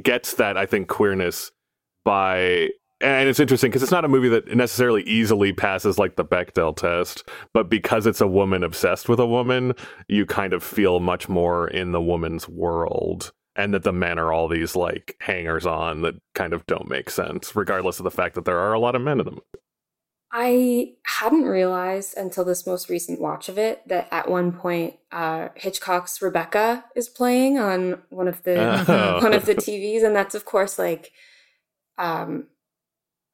[0.04, 1.52] gets that I think queerness
[2.06, 2.70] by
[3.02, 6.76] and it's interesting because it's not a movie that necessarily easily passes like the Bechdel
[6.76, 9.74] test, but because it's a woman obsessed with a woman,
[10.08, 13.32] you kind of feel much more in the woman's world.
[13.56, 17.10] And that the men are all these like hangers on that kind of don't make
[17.10, 19.44] sense, regardless of the fact that there are a lot of men in the movie.
[20.32, 25.50] I hadn't realized until this most recent watch of it that at one point uh,
[25.56, 29.20] Hitchcock's Rebecca is playing on one of the oh.
[29.24, 31.12] one of the TVs, and that's of course like
[31.98, 32.46] um,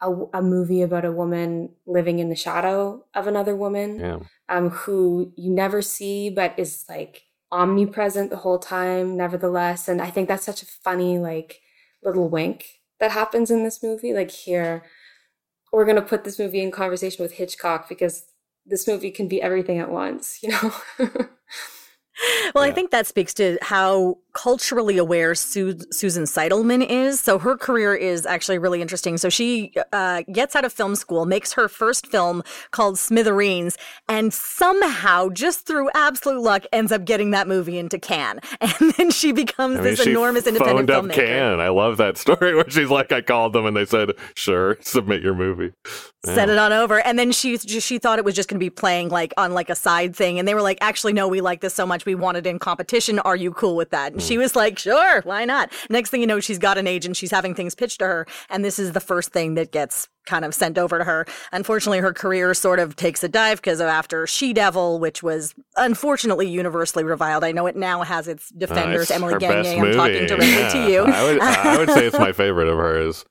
[0.02, 4.20] a, a, movie about a woman living in the shadow of another woman yeah.
[4.50, 10.10] um, who you never see but is like omnipresent the whole time nevertheless and i
[10.10, 11.62] think that's such a funny like
[12.04, 14.84] little wink that happens in this movie like here
[15.72, 18.26] we're going to put this movie in conversation with hitchcock because
[18.66, 20.74] this movie can be everything at once you know
[22.54, 22.72] well, yeah.
[22.72, 27.20] I think that speaks to how culturally aware Su- Susan Seidelman is.
[27.20, 29.18] So her career is actually really interesting.
[29.18, 34.34] So she uh, gets out of film school, makes her first film called Smithereens, and
[34.34, 38.42] somehow, just through absolute luck, ends up getting that movie into Cannes.
[38.76, 41.12] And then she becomes I mean, this enormous independent phoned filmmaker.
[41.12, 41.60] Up Cannes.
[41.62, 45.22] I love that story where she's like, I called them and they said, sure, submit
[45.22, 45.72] your movie.
[46.26, 46.36] Yeah.
[46.36, 47.00] Send it on over.
[47.00, 49.70] And then she she thought it was just going to be playing like on like
[49.70, 50.40] a side thing.
[50.40, 52.06] And they were like, actually, no, we like this so much.
[52.06, 53.20] We want it in competition.
[53.20, 54.20] Are you cool with that?
[54.26, 55.72] She was like, sure, why not?
[55.90, 57.18] Next thing you know, she's got an agent.
[57.18, 58.28] She's having things pitched to her.
[58.50, 61.26] And this is the first thing that gets kind of sent over to her.
[61.52, 65.54] Unfortunately, her career sort of takes a dive because of after She Devil, which was
[65.76, 67.44] unfortunately universally reviled.
[67.44, 69.12] I know it now has its defenders.
[69.12, 70.70] Uh, Emily Gagne, I'm talking directly yeah.
[70.70, 71.04] to you.
[71.04, 73.26] I would, I would say it's my favorite of hers.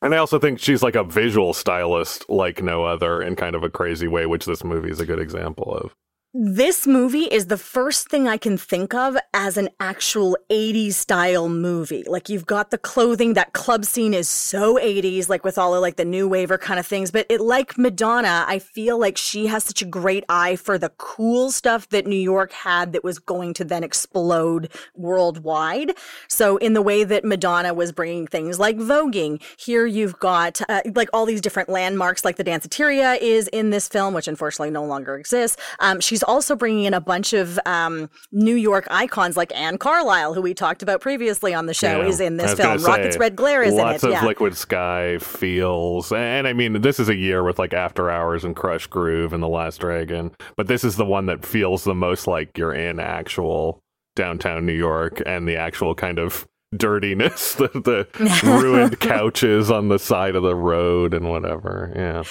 [0.00, 3.62] And I also think she's like a visual stylist like no other in kind of
[3.62, 5.94] a crazy way, which this movie is a good example of.
[6.34, 11.50] This movie is the first thing I can think of as an actual 80s style
[11.50, 12.04] movie.
[12.06, 15.82] Like you've got the clothing, that club scene is so 80s, like with all of
[15.82, 17.10] like the new waver kind of things.
[17.10, 20.88] But it like Madonna, I feel like she has such a great eye for the
[20.96, 25.92] cool stuff that New York had that was going to then explode worldwide.
[26.28, 30.80] So in the way that Madonna was bringing things like voguing, here you've got uh,
[30.94, 34.86] like all these different landmarks, like the Danceteria is in this film, which unfortunately no
[34.86, 35.58] longer exists.
[35.78, 39.78] Um, she's she's also bringing in a bunch of um, New York icons like Anne
[39.78, 42.78] Carlisle, who we talked about previously on the show, yeah, is in this film.
[42.78, 43.82] Say, Rockets Redglare is in it.
[43.82, 44.24] Lots of yeah.
[44.24, 46.12] Liquid Sky feels.
[46.12, 49.42] And I mean, this is a year with like After Hours and Krush Groove and
[49.42, 50.30] The Last Dragon.
[50.56, 53.82] But this is the one that feels the most like you're in actual
[54.14, 59.98] downtown New York and the actual kind of dirtiness, the, the ruined couches on the
[59.98, 61.92] side of the road and whatever.
[61.96, 62.22] Yeah.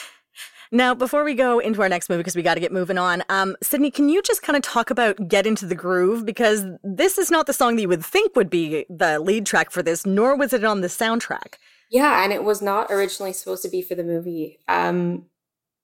[0.73, 3.23] Now, before we go into our next movie, because we got to get moving on,
[3.27, 6.25] um, Sydney, can you just kind of talk about Get Into the Groove?
[6.25, 9.69] Because this is not the song that you would think would be the lead track
[9.69, 11.55] for this, nor was it on the soundtrack.
[11.89, 14.59] Yeah, and it was not originally supposed to be for the movie.
[14.69, 15.25] Um,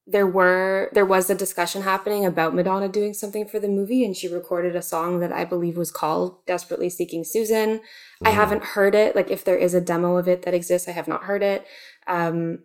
[0.10, 4.16] there were there was a discussion happening about Madonna doing something for the movie, and
[4.16, 8.28] she recorded a song that I believe was called "Desperately Seeking Susan." Mm.
[8.28, 9.18] I haven't heard it.
[9.18, 11.68] Like, if there is a demo of it that exists, I have not heard it.
[12.08, 12.60] Um,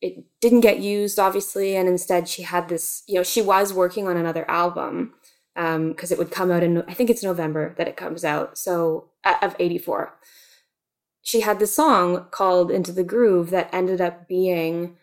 [0.00, 4.06] it didn't get used obviously and instead she had this you know she was working
[4.06, 5.14] on another album
[5.54, 8.56] because um, it would come out in i think it's november that it comes out
[8.56, 10.14] so uh, of 84
[11.28, 14.96] she had this song called into the groove that ended up being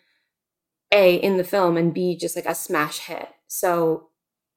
[0.92, 3.30] a in the film and b just like a smash hit.
[3.46, 4.10] So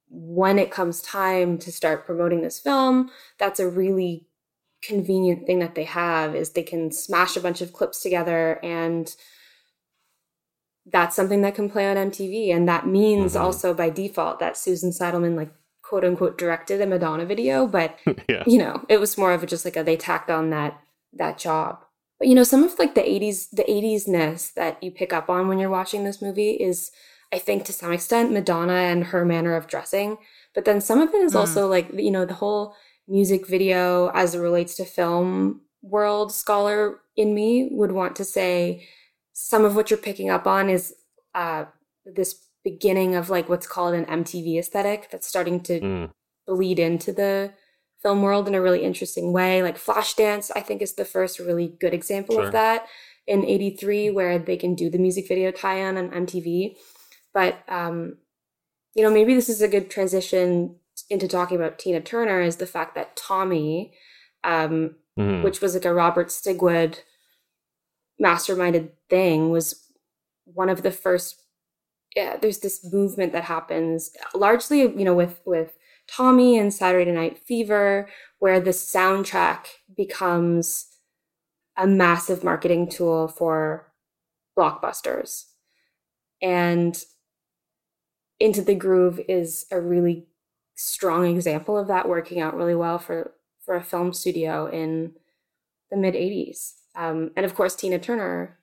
[0.08, 4.26] when it comes time to start promoting this film that's a really
[4.80, 9.14] convenient thing that they have is they can smash a bunch of clips together and
[10.90, 12.54] that's something that can play on MTV.
[12.54, 13.44] And that means mm-hmm.
[13.44, 17.66] also by default that Susan Seidelman, like, quote unquote, directed a Madonna video.
[17.66, 17.98] But,
[18.28, 18.44] yeah.
[18.46, 20.80] you know, it was more of a, just like a, they tacked on that,
[21.12, 21.84] that job.
[22.18, 25.30] But, you know, some of like the 80s, the 80s ness that you pick up
[25.30, 26.90] on when you're watching this movie is,
[27.32, 30.16] I think to some extent, Madonna and her manner of dressing.
[30.54, 31.38] But then some of it is mm.
[31.38, 32.74] also like, you know, the whole
[33.06, 38.86] music video as it relates to film world scholar in me would want to say
[39.40, 40.92] some of what you're picking up on is
[41.32, 41.64] uh,
[42.04, 46.10] this beginning of like what's called an MTV aesthetic that's starting to mm.
[46.44, 47.52] bleed into the
[48.02, 49.62] film world in a really interesting way.
[49.62, 52.46] Like Flashdance, I think, is the first really good example sure.
[52.46, 52.88] of that
[53.28, 56.76] in 83, where they can do the music video tie in on MTV.
[57.32, 58.16] But, um,
[58.96, 60.74] you know, maybe this is a good transition
[61.10, 63.92] into talking about Tina Turner is the fact that Tommy,
[64.42, 65.44] um, mm.
[65.44, 67.02] which was like a Robert Stigwood
[68.22, 69.86] masterminded thing was
[70.44, 71.42] one of the first
[72.16, 75.78] yeah, there's this movement that happens largely you know with with
[76.08, 80.86] Tommy and Saturday Night Fever where the soundtrack becomes
[81.76, 83.92] a massive marketing tool for
[84.58, 85.44] blockbusters.
[86.42, 87.00] And
[88.40, 90.26] into the groove is a really
[90.74, 93.32] strong example of that working out really well for
[93.64, 95.12] for a film studio in
[95.90, 98.58] the mid 80s um, and of course, Tina Turner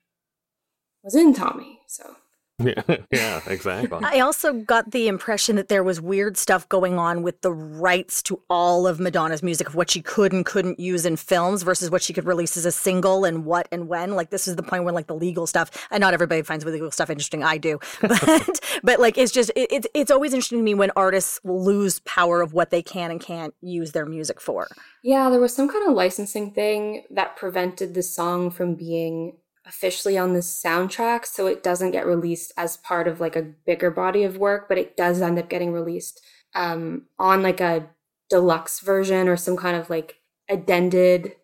[1.02, 1.80] was in Tommy.
[1.88, 2.16] So
[2.58, 3.98] yeah, yeah, exactly.
[4.02, 8.22] I also got the impression that there was weird stuff going on with the rights
[8.24, 11.90] to all of Madonna's music of what she could and couldn't use in films versus
[11.90, 14.14] what she could release as a single and what and when.
[14.14, 16.70] Like this is the point where like the legal stuff, and not everybody finds the
[16.70, 17.44] legal stuff interesting.
[17.44, 20.90] I do, but but like it's just it, it's it's always interesting to me when
[20.96, 24.68] artists lose power of what they can and can't use their music for.
[25.02, 30.16] Yeah, there was some kind of licensing thing that prevented the song from being officially
[30.16, 34.22] on the soundtrack, so it doesn't get released as part of like a bigger body
[34.22, 36.20] of work, but it does end up getting released
[36.54, 37.88] um, on like a
[38.28, 41.36] deluxe version or some kind of like addended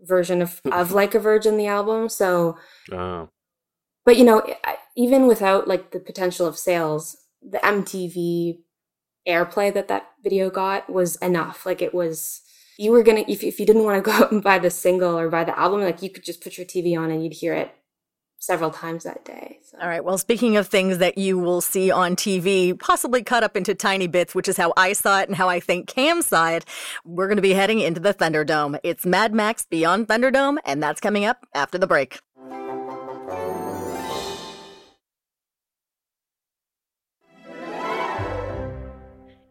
[0.00, 2.56] version of of like a virgin the album so
[2.92, 3.28] oh.
[4.04, 4.42] but you know
[4.96, 8.58] even without like the potential of sales the mtv
[9.26, 12.42] airplay that that video got was enough like it was
[12.78, 15.18] you were gonna if, if you didn't want to go out and buy the single
[15.18, 17.52] or buy the album like you could just put your tv on and you'd hear
[17.52, 17.74] it
[18.38, 19.58] several times that day.
[19.64, 19.78] So.
[19.80, 20.04] All right.
[20.04, 24.06] Well, speaking of things that you will see on TV, possibly cut up into tiny
[24.06, 26.64] bits, which is how I saw it and how I think Cam saw it,
[27.04, 28.78] we're going to be heading into the Thunderdome.
[28.82, 32.20] It's Mad Max Beyond Thunderdome, and that's coming up after the break.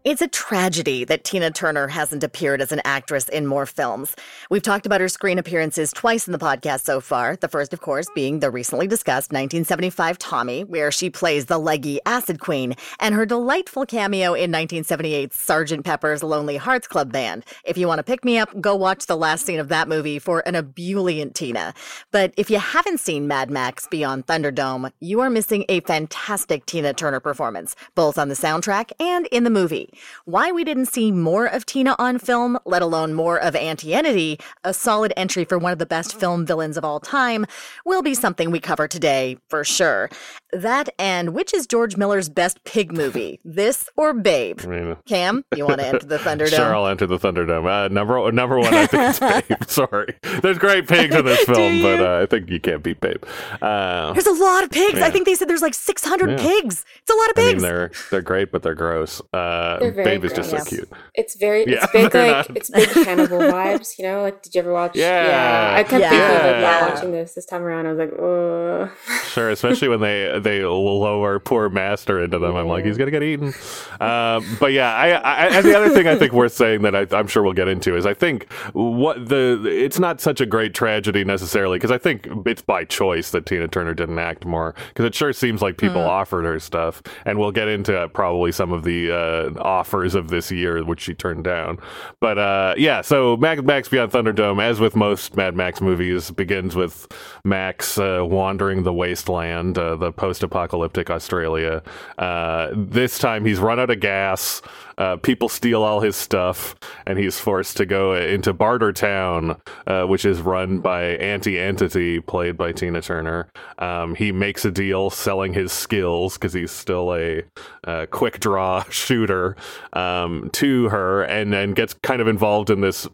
[0.07, 4.15] It's a tragedy that Tina Turner hasn't appeared as an actress in more films.
[4.49, 7.35] We've talked about her screen appearances twice in the podcast so far.
[7.35, 11.99] The first, of course, being the recently discussed 1975 Tommy, where she plays the leggy
[12.05, 15.83] acid queen, and her delightful cameo in 1978's Sgt.
[15.83, 17.43] Pepper's Lonely Hearts Club Band.
[17.65, 20.19] If you want to pick me up, go watch the last scene of that movie
[20.19, 21.73] for an ebullient Tina.
[22.11, 26.93] But if you haven't seen Mad Max Beyond Thunderdome, you are missing a fantastic Tina
[26.93, 29.89] Turner performance, both on the soundtrack and in the movie.
[30.25, 34.39] Why we didn't see more of Tina on film, let alone more of Auntie Entity,
[34.63, 37.45] a solid entry for one of the best film villains of all time,
[37.85, 40.09] will be something we cover today for sure.
[40.53, 44.61] That and which is George Miller's best pig movie, this or Babe?
[44.63, 46.47] I mean, Cam, you want to enter the Thunderdome?
[46.57, 47.67] Sure, I'll enter the Thunderdome.
[47.67, 49.19] Uh, number number one, I think it's
[49.49, 49.63] Babe.
[49.67, 53.23] Sorry, there's great pigs in this film, but uh, I think you can't beat Babe.
[53.61, 54.99] Uh, there's a lot of pigs.
[54.99, 56.37] I think they said there's like 600 yeah.
[56.37, 56.85] pigs.
[57.01, 57.49] It's a lot of pigs.
[57.49, 59.21] I mean, they're they're great, but they're gross.
[59.33, 60.89] Uh, they're Babe is just so cute.
[61.13, 62.57] It's very yeah, it's big like not.
[62.57, 63.97] it's big Hannibal vibes.
[63.97, 64.95] You know, like did you ever watch?
[64.95, 65.77] Yeah, yeah.
[65.77, 66.09] I kept yeah.
[66.09, 66.89] thinking like yeah.
[66.89, 67.85] watching this this time around.
[67.87, 68.91] I was like, oh.
[69.27, 72.55] Sure, especially when they they lower poor master into them.
[72.55, 73.53] I'm like, he's gonna get eaten.
[73.99, 77.19] Um, but yeah, I, I, and the other thing I think worth saying that I,
[77.19, 80.73] am sure we'll get into is I think what the it's not such a great
[80.73, 85.05] tragedy necessarily because I think it's by choice that Tina Turner didn't act more because
[85.05, 86.07] it sure seems like people mm.
[86.07, 90.51] offered her stuff, and we'll get into probably some of the uh, offers of this
[90.51, 91.77] year which she turned down.
[92.19, 96.75] But uh, yeah, so Max, Max Beyond Thunderdome, as with most Mad Max movies, begins
[96.75, 97.07] with
[97.43, 101.81] Max uh, wandering the wasteland, uh, the post-apocalyptic Australia.
[102.17, 104.61] Uh, this time he's run out of gas.
[104.97, 106.75] Uh, people steal all his stuff,
[107.05, 112.57] and he's forced to go into Bartertown, uh, which is run by Auntie Entity, played
[112.57, 113.49] by Tina Turner.
[113.77, 117.43] Um, he makes a deal selling his skills because he's still a,
[117.83, 119.55] a, quick draw shooter
[119.93, 123.07] um, to her, and and gets kind of involved in this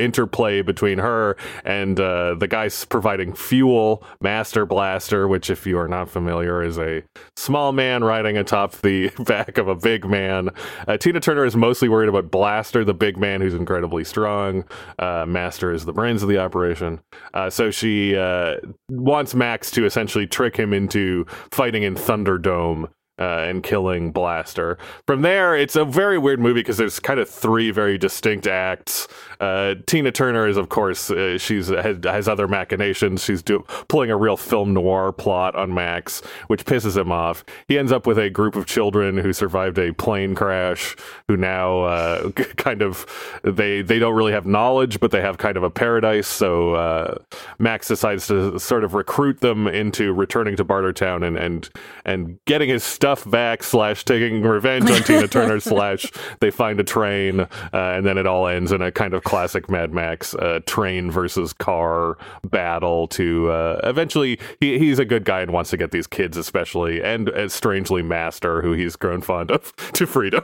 [0.00, 5.88] interplay between her and uh, the guys providing fuel, Master Blaster, which, if you are
[5.88, 7.02] not familiar, is a
[7.36, 10.50] small man riding atop the back of a big man.
[10.88, 14.64] Uh, Tina Turner is mostly worried about Blaster, the big man who's incredibly strong.
[14.98, 17.00] Uh, Master is the brains of the operation.
[17.34, 18.56] Uh, so she uh,
[18.88, 22.88] wants Max to essentially trick him into fighting in Thunderdome
[23.20, 24.78] uh, and killing Blaster.
[25.06, 29.06] From there, it's a very weird movie because there's kind of three very distinct acts.
[29.40, 33.24] Uh, Tina Turner is, of course, uh, she's has, has, other machinations.
[33.24, 37.44] She's do, pulling a real film noir plot on Max, which pisses him off.
[37.68, 40.96] He ends up with a group of children who survived a plane crash,
[41.28, 43.06] who now uh, kind of
[43.42, 46.26] they they don't really have knowledge, but they have kind of a paradise.
[46.26, 47.14] So uh,
[47.58, 51.68] Max decides to sort of recruit them into returning to Bartertown and and
[52.04, 56.10] and getting his stuff stuff back slash taking revenge on Tina Turner slash
[56.40, 59.70] they find a train uh, and then it all ends in a kind of classic
[59.70, 65.40] Mad Max uh, train versus car battle to uh, eventually he, he's a good guy
[65.40, 69.52] and wants to get these kids especially and uh, strangely Master who he's grown fond
[69.52, 70.42] of to freedom.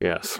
[0.00, 0.38] Yes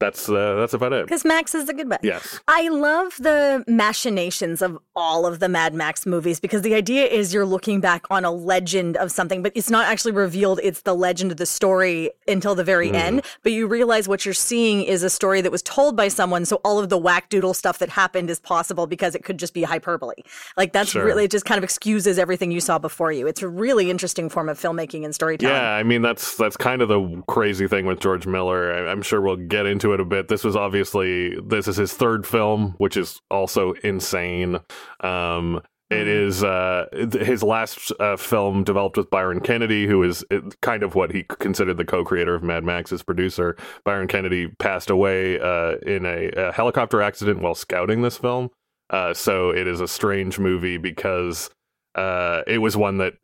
[0.00, 1.06] that's uh, that's about it.
[1.06, 2.00] Because Max is a good bet.
[2.02, 7.06] Yes, I love the machinations of all of the Mad Max movies because the idea
[7.06, 10.60] is you're looking back on a legend of something, but it's not actually revealed.
[10.62, 12.94] It's the legend of the story until the very mm.
[12.94, 13.24] end.
[13.42, 16.60] But you realize what you're seeing is a story that was told by someone, so
[16.64, 19.62] all of the whack doodle stuff that happened is possible because it could just be
[19.62, 20.16] hyperbole.
[20.56, 21.04] Like that's sure.
[21.04, 23.26] really it just kind of excuses everything you saw before you.
[23.26, 25.56] It's a really interesting form of filmmaking and storytelling.
[25.56, 28.72] Yeah, I mean that's that's kind of the crazy thing with George Miller.
[28.72, 30.28] I, I'm sure we'll get into it a bit.
[30.28, 34.58] This was obviously this is his third film, which is also insane.
[35.00, 37.18] Um, it mm-hmm.
[37.18, 40.22] uh, his last uh, film developed with Byron Kennedy, who is
[40.60, 43.56] kind of what he considered the co-creator of Mad Max, Max's producer.
[43.84, 48.50] Byron Kennedy passed away uh, in a, a, helicopter accident while scouting this film.
[48.90, 51.48] Uh, so it is a strange movie because
[51.94, 53.14] uh, it was one that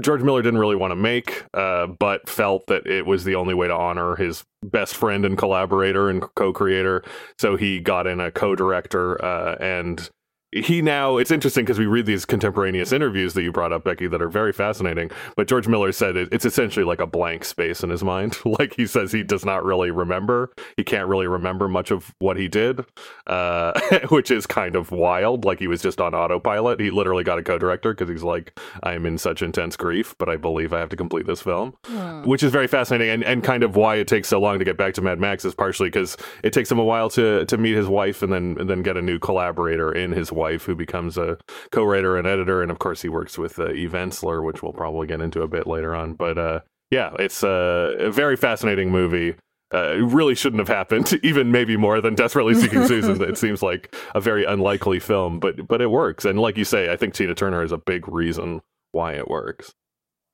[0.00, 3.52] George Miller didn't really want to make, uh, but felt that it was the only
[3.52, 7.04] way to honor his best friend and collaborator and co-creator.
[7.38, 10.08] So he got in a co-director uh, and
[10.52, 14.06] he now it's interesting because we read these contemporaneous interviews that you brought up becky
[14.06, 17.82] that are very fascinating but george miller said it, it's essentially like a blank space
[17.82, 21.68] in his mind like he says he does not really remember he can't really remember
[21.68, 22.84] much of what he did
[23.26, 23.78] uh,
[24.10, 27.42] which is kind of wild like he was just on autopilot he literally got a
[27.42, 30.96] co-director because he's like i'm in such intense grief but i believe i have to
[30.96, 32.22] complete this film hmm.
[32.24, 34.76] which is very fascinating and, and kind of why it takes so long to get
[34.76, 37.74] back to mad max is partially because it takes him a while to to meet
[37.74, 40.74] his wife and then and then get a new collaborator in his wife wife, who
[40.74, 41.38] becomes a
[41.70, 45.06] co-writer and editor, and of course he works with uh, Eve Ensler, which we'll probably
[45.06, 46.14] get into a bit later on.
[46.14, 49.36] But uh, yeah, it's a, a, very fascinating movie.
[49.72, 53.22] Uh, it really shouldn't have happened, even maybe more than Desperately Seeking Susan.
[53.22, 56.24] it seems like a very unlikely film, but but it works.
[56.24, 59.72] And like you say, I think Tina Turner is a big reason why it works.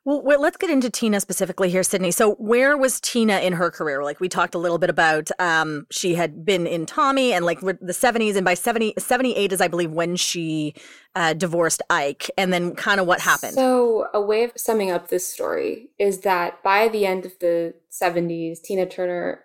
[0.09, 2.13] Well, let's get into Tina specifically here, Sydney.
[2.13, 4.03] So, where was Tina in her career?
[4.03, 7.61] Like we talked a little bit about, um, she had been in Tommy and like
[7.61, 10.73] the 70s, and by 70, 78 is, I believe, when she
[11.15, 13.53] uh, divorced Ike, and then kind of what happened.
[13.53, 17.75] So, a way of summing up this story is that by the end of the
[17.93, 19.45] 70s, Tina Turner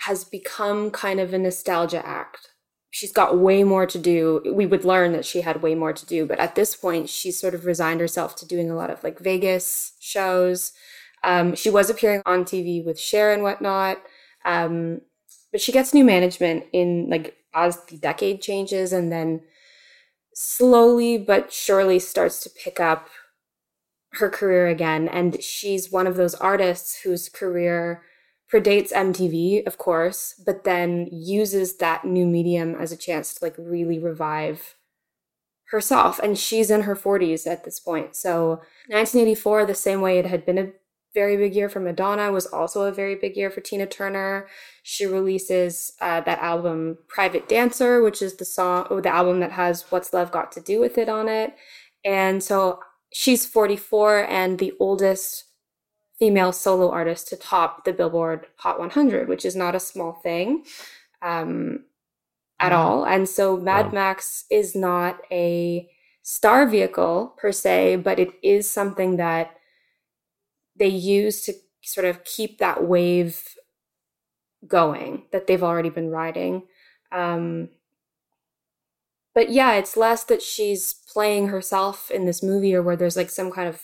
[0.00, 2.47] has become kind of a nostalgia act
[2.90, 4.42] she's got way more to do.
[4.54, 7.38] We would learn that she had way more to do, but at this point, she's
[7.38, 10.72] sort of resigned herself to doing a lot of like Vegas shows.
[11.24, 13.98] Um, she was appearing on TV with Cher and whatnot,
[14.44, 15.00] um,
[15.52, 19.42] but she gets new management in like as the decade changes, and then
[20.34, 23.08] slowly but surely starts to pick up
[24.12, 25.08] her career again.
[25.08, 28.02] And she's one of those artists whose career
[28.52, 33.54] predates MTV, of course, but then uses that new medium as a chance to like
[33.58, 34.74] really revive
[35.70, 36.18] herself.
[36.18, 38.16] And she's in her 40s at this point.
[38.16, 40.72] So 1984, the same way it had been a
[41.14, 44.46] very big year for Madonna, was also a very big year for Tina Turner.
[44.82, 49.52] She releases uh, that album Private Dancer, which is the song, or the album that
[49.52, 51.54] has What's Love Got to Do with It on it.
[52.04, 52.80] And so
[53.12, 55.44] she's 44 and the oldest
[56.18, 60.64] female solo artist to top the Billboard Hot 100, which is not a small thing
[61.22, 61.84] um,
[62.58, 62.82] at wow.
[62.82, 63.06] all.
[63.06, 63.92] And so Mad wow.
[63.92, 65.88] Max is not a
[66.22, 69.52] star vehicle per se, but it is something that
[70.76, 73.56] they use to sort of keep that wave
[74.66, 76.64] going that they've already been riding.
[77.12, 77.70] Um,
[79.34, 83.30] but yeah, it's less that she's playing herself in this movie or where there's like
[83.30, 83.82] some kind of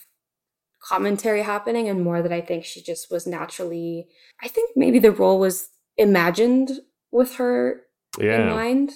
[0.85, 4.07] commentary happening and more that I think she just was naturally
[4.43, 6.73] I think maybe the role was imagined
[7.11, 7.83] with her
[8.19, 8.43] yeah.
[8.43, 8.93] in mind.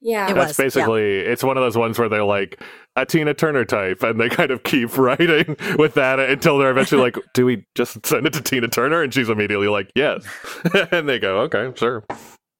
[0.00, 0.30] Yeah.
[0.30, 1.30] It That's was, basically yeah.
[1.30, 2.60] it's one of those ones where they're like
[2.94, 7.00] a Tina Turner type and they kind of keep writing with that until they're eventually
[7.00, 9.02] like, Do we just send it to Tina Turner?
[9.02, 10.24] And she's immediately like, Yes.
[10.92, 12.04] and they go, Okay, sure.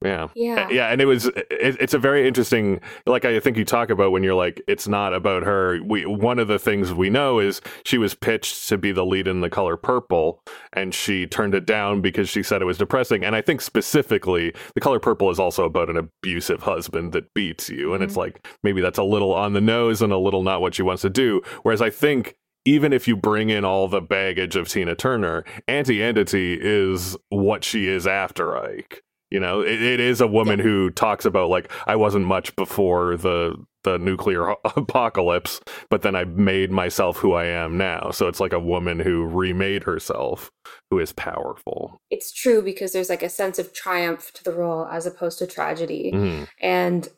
[0.04, 0.28] Yeah.
[0.34, 0.68] Yeah.
[0.70, 0.88] Yeah.
[0.88, 4.22] And it was, it, it's a very interesting, like I think you talk about when
[4.22, 5.80] you're like, it's not about her.
[5.82, 9.26] We, one of the things we know is she was pitched to be the lead
[9.26, 10.40] in the color purple
[10.72, 13.24] and she turned it down because she said it was depressing.
[13.24, 17.70] And I think specifically, the color purple is also about an abusive husband that beats
[17.70, 17.94] you.
[17.94, 18.08] And mm-hmm.
[18.08, 20.82] it's like, maybe that's a little on the nose and a little not what she
[20.82, 21.40] wants to do.
[21.62, 26.02] Whereas I think even if you bring in all the baggage of Tina Turner, Auntie
[26.02, 29.03] Entity is what she is after Ike.
[29.34, 30.62] You know, it, it is a woman yeah.
[30.62, 35.60] who talks about like I wasn't much before the the nuclear apocalypse,
[35.90, 38.12] but then I made myself who I am now.
[38.12, 40.52] So it's like a woman who remade herself,
[40.88, 42.00] who is powerful.
[42.10, 45.48] It's true because there's like a sense of triumph to the role as opposed to
[45.48, 46.12] tragedy.
[46.14, 46.44] Mm-hmm.
[46.62, 47.08] And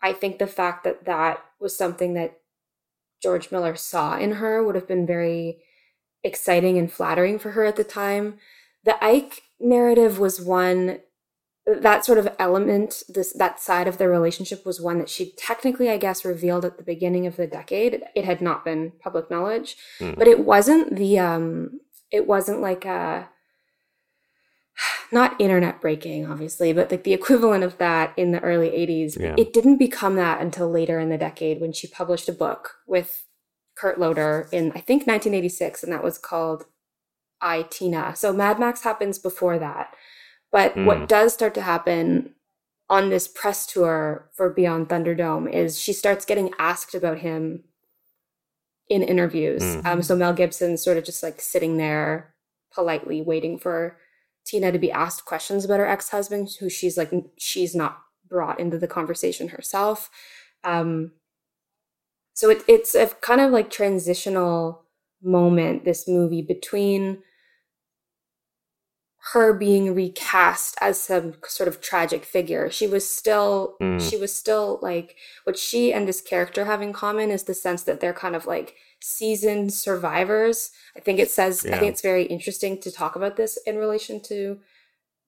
[0.00, 2.38] I think the fact that that was something that
[3.20, 5.58] George Miller saw in her would have been very
[6.22, 8.38] exciting and flattering for her at the time.
[8.84, 11.00] The Ike narrative was one
[11.66, 15.88] that sort of element this that side of their relationship was one that she technically
[15.88, 19.76] i guess revealed at the beginning of the decade it had not been public knowledge
[19.98, 20.16] mm.
[20.16, 23.28] but it wasn't the um it wasn't like a
[25.10, 29.34] not internet breaking obviously but like the equivalent of that in the early 80s yeah.
[29.38, 33.24] it didn't become that until later in the decade when she published a book with
[33.76, 36.64] kurt loder in i think 1986 and that was called
[37.40, 39.94] i tina so mad max happens before that
[40.54, 40.84] but mm.
[40.84, 42.30] what does start to happen
[42.88, 47.64] on this press tour for Beyond Thunderdome is she starts getting asked about him
[48.88, 49.64] in interviews.
[49.64, 49.84] Mm.
[49.84, 52.36] Um, so Mel Gibson's sort of just like sitting there
[52.72, 53.98] politely waiting for
[54.46, 57.98] Tina to be asked questions about her ex husband, who she's like, she's not
[58.28, 60.08] brought into the conversation herself.
[60.62, 61.14] Um,
[62.34, 64.84] so it, it's a kind of like transitional
[65.20, 67.24] moment, this movie, between
[69.32, 72.70] her being recast as some sort of tragic figure.
[72.70, 73.98] She was still, mm.
[73.98, 77.84] she was still like, what she and this character have in common is the sense
[77.84, 80.72] that they're kind of like seasoned survivors.
[80.94, 81.74] I think it says, yeah.
[81.74, 84.60] I think it's very interesting to talk about this in relation to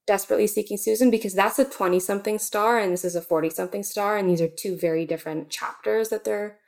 [0.05, 3.81] Desperately Seeking Susan because that's a 20 something star and this is a 40 something
[3.81, 4.15] star.
[4.15, 6.59] And these are two very different chapters that they're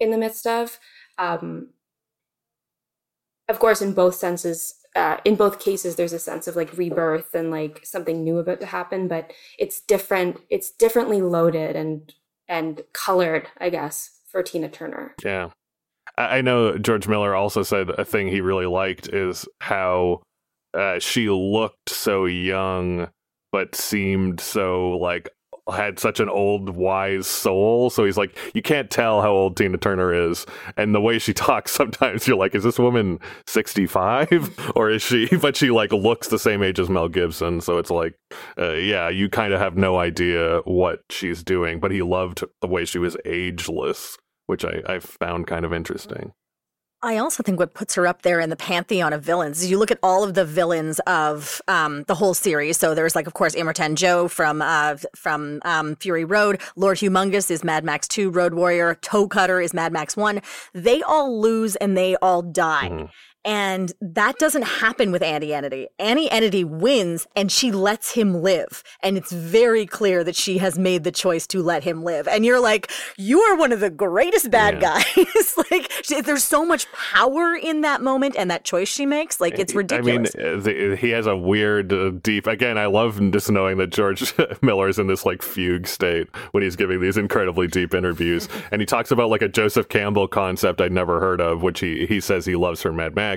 [0.00, 0.78] in the midst of.
[1.18, 1.68] Um,
[3.46, 7.34] of course, in both senses, uh, in both cases, there's a sense of like rebirth
[7.34, 10.40] and like something new about to happen, but it's different.
[10.50, 12.12] It's differently loaded and
[12.48, 15.14] and colored, I guess, for Tina Turner.
[15.22, 15.50] Yeah,
[16.16, 20.22] I know George Miller also said a thing he really liked is how
[20.74, 23.08] uh, she looked so young
[23.52, 25.28] but seemed so like
[25.72, 29.78] had such an old wise soul so he's like you can't tell how old tina
[29.78, 30.46] turner is.
[30.76, 35.28] And the way she talks sometimes you're like is this woman 65 or is she?
[35.38, 38.14] But she like looks the same age as mel gibson so it's like
[38.58, 42.66] uh, yeah you kind of have no idea what she's doing but he loved the
[42.66, 44.16] way she was ageless
[44.46, 46.32] which i, I found kind of interesting
[47.00, 49.78] I also think what puts her up there in the pantheon of villains is you
[49.78, 52.76] look at all of the villains of um, the whole series.
[52.76, 56.60] So there's like, of course, Immortan Joe from uh, from um, Fury Road.
[56.74, 58.30] Lord Humungus is Mad Max 2.
[58.30, 58.96] Road Warrior.
[58.96, 60.40] Toe Cutter is Mad Max 1.
[60.74, 62.88] They all lose and they all die.
[62.90, 63.10] Mm.
[63.44, 65.88] And that doesn't happen with Auntie Entity.
[65.98, 68.82] Auntie Entity wins and she lets him live.
[69.02, 72.26] And it's very clear that she has made the choice to let him live.
[72.26, 75.02] And you're like, you are one of the greatest bad yeah.
[75.16, 75.56] guys.
[75.70, 75.90] like,
[76.24, 79.40] there's so much power in that moment and that choice she makes.
[79.40, 80.34] Like, it's ridiculous.
[80.34, 83.78] I mean, uh, the, he has a weird, uh, deep, again, I love just knowing
[83.78, 87.94] that George Miller is in this like fugue state when he's giving these incredibly deep
[87.94, 88.48] interviews.
[88.72, 92.04] and he talks about like a Joseph Campbell concept I'd never heard of, which he,
[92.06, 93.27] he says he loves from Mad Max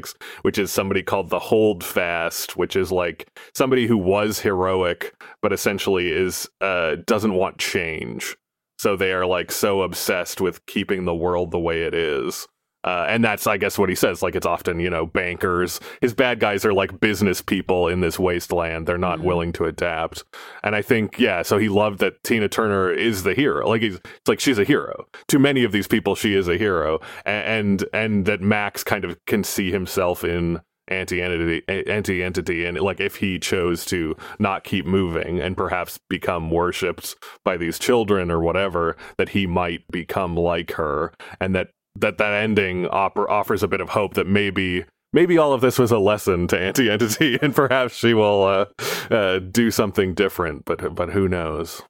[0.42, 6.12] which is somebody called the Holdfast, which is like somebody who was heroic, but essentially
[6.12, 8.36] is uh, doesn't want change.
[8.80, 12.48] So they are like so obsessed with keeping the world the way it is.
[12.84, 14.22] Uh, and that's, I guess, what he says.
[14.22, 15.80] Like, it's often, you know, bankers.
[16.02, 18.88] His bad guys are like business people in this wasteland.
[18.88, 19.28] They're not mm-hmm.
[19.28, 20.24] willing to adapt.
[20.64, 23.68] And I think, yeah, so he loved that Tina Turner is the hero.
[23.68, 25.06] Like, he's, it's like she's a hero.
[25.28, 27.00] To many of these people, she is a hero.
[27.26, 32.66] And, and, and that Max kind of can see himself in Auntie Entity Auntie Entity
[32.66, 37.16] and like if he chose to not keep moving and perhaps become worshipped
[37.46, 42.34] by these children or whatever that he might become like her and that that that
[42.34, 46.00] ending opera offers a bit of hope that maybe maybe all of this was a
[46.00, 48.66] lesson to Auntie Entity and perhaps she will uh,
[49.14, 51.82] uh, do something different but but who knows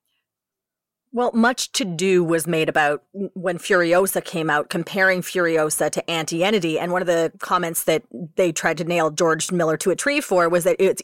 [1.13, 6.41] well, much to do was made about when Furiosa came out, comparing Furiosa to Auntie
[6.41, 8.03] Entity And one of the comments that
[8.37, 11.01] they tried to nail George Miller to a tree for was that it's,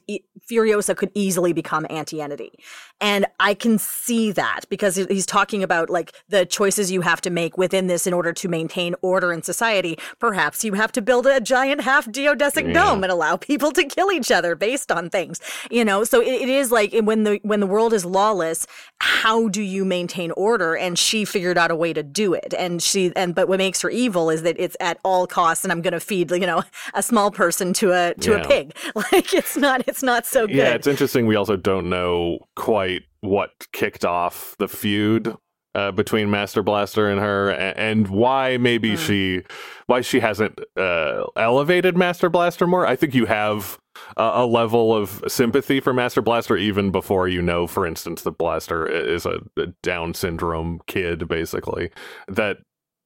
[0.50, 2.54] Furiosa could easily become Auntie Entity.
[3.00, 7.30] And I can see that because he's talking about like the choices you have to
[7.30, 10.00] make within this in order to maintain order in society.
[10.20, 12.74] Perhaps you have to build a giant half geodesic yeah.
[12.74, 15.40] dome and allow people to kill each other based on things,
[15.70, 16.04] you know?
[16.04, 18.66] So it, it is like when the, when the world is lawless,
[19.00, 20.76] how do you maintain order?
[20.76, 22.56] And she figured out a way to do it.
[22.58, 25.72] And she, and, but what makes her evil is that it's at all costs and
[25.72, 26.64] I'm going to feed, you know,
[26.96, 28.38] a small person to a, to yeah.
[28.38, 28.76] a pig.
[29.12, 30.56] Like it's not, it's not so good.
[30.56, 30.74] Yeah.
[30.74, 31.28] It's interesting.
[31.28, 35.36] We also don't know quite quite what kicked off the feud
[35.76, 38.98] uh, between Master Blaster and her, and, and why maybe mm.
[38.98, 39.44] she
[39.86, 42.86] why she hasn't uh, elevated Master Blaster more.
[42.86, 43.78] I think you have
[44.16, 48.38] a, a, level of sympathy for Master Blaster even before you know, for instance, that
[48.38, 51.92] Blaster is a, a Down syndrome kid, basically.
[52.28, 52.58] That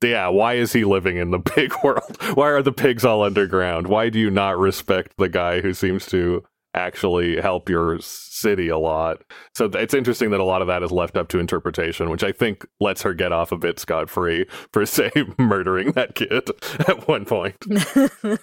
[0.03, 2.17] yeah, why is he living in the pig world?
[2.35, 3.87] Why are the pigs all underground?
[3.87, 6.43] Why do you not respect the guy who seems to
[6.73, 9.23] actually help your city a lot.
[9.53, 12.31] So it's interesting that a lot of that is left up to interpretation, which I
[12.31, 16.49] think lets her get off a bit scot free for, say, murdering that kid
[16.87, 17.57] at one point.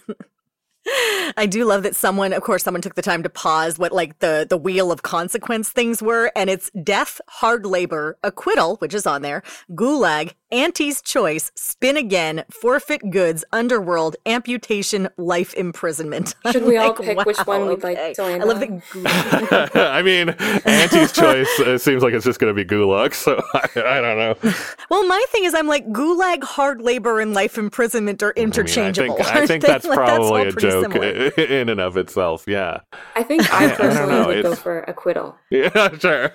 [1.37, 4.21] I do love that someone, of course, someone took the time to pause what like
[4.21, 9.07] the the wheel of consequence things were, and it's death, hard labor, acquittal, which is
[9.07, 16.35] on there, gulag, Auntie's choice, spin again, forfeit goods, underworld, amputation, life imprisonment.
[16.53, 19.71] Should we all pick wow, which one we'd like to land I love the.
[19.93, 23.69] I mean, Auntie's choice it seems like it's just going to be gulag, so I,
[23.77, 24.55] I, don't know.
[24.89, 29.17] Well, my thing is, I'm like gulag, hard labor, and life imprisonment are interchangeable.
[29.17, 31.29] I, mean, I think, I think that's probably that's a joke similar.
[31.37, 32.45] in and of itself.
[32.47, 32.81] Yeah.
[33.15, 35.37] I think I personally I would go for acquittal.
[35.51, 36.31] Yeah, sure.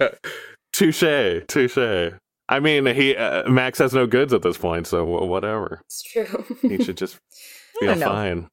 [0.71, 2.13] Touche, touche.
[2.49, 5.81] I mean, he uh, Max has no goods at this point, so whatever.
[5.85, 6.45] It's true.
[6.61, 7.19] he should just
[7.81, 8.49] be fine.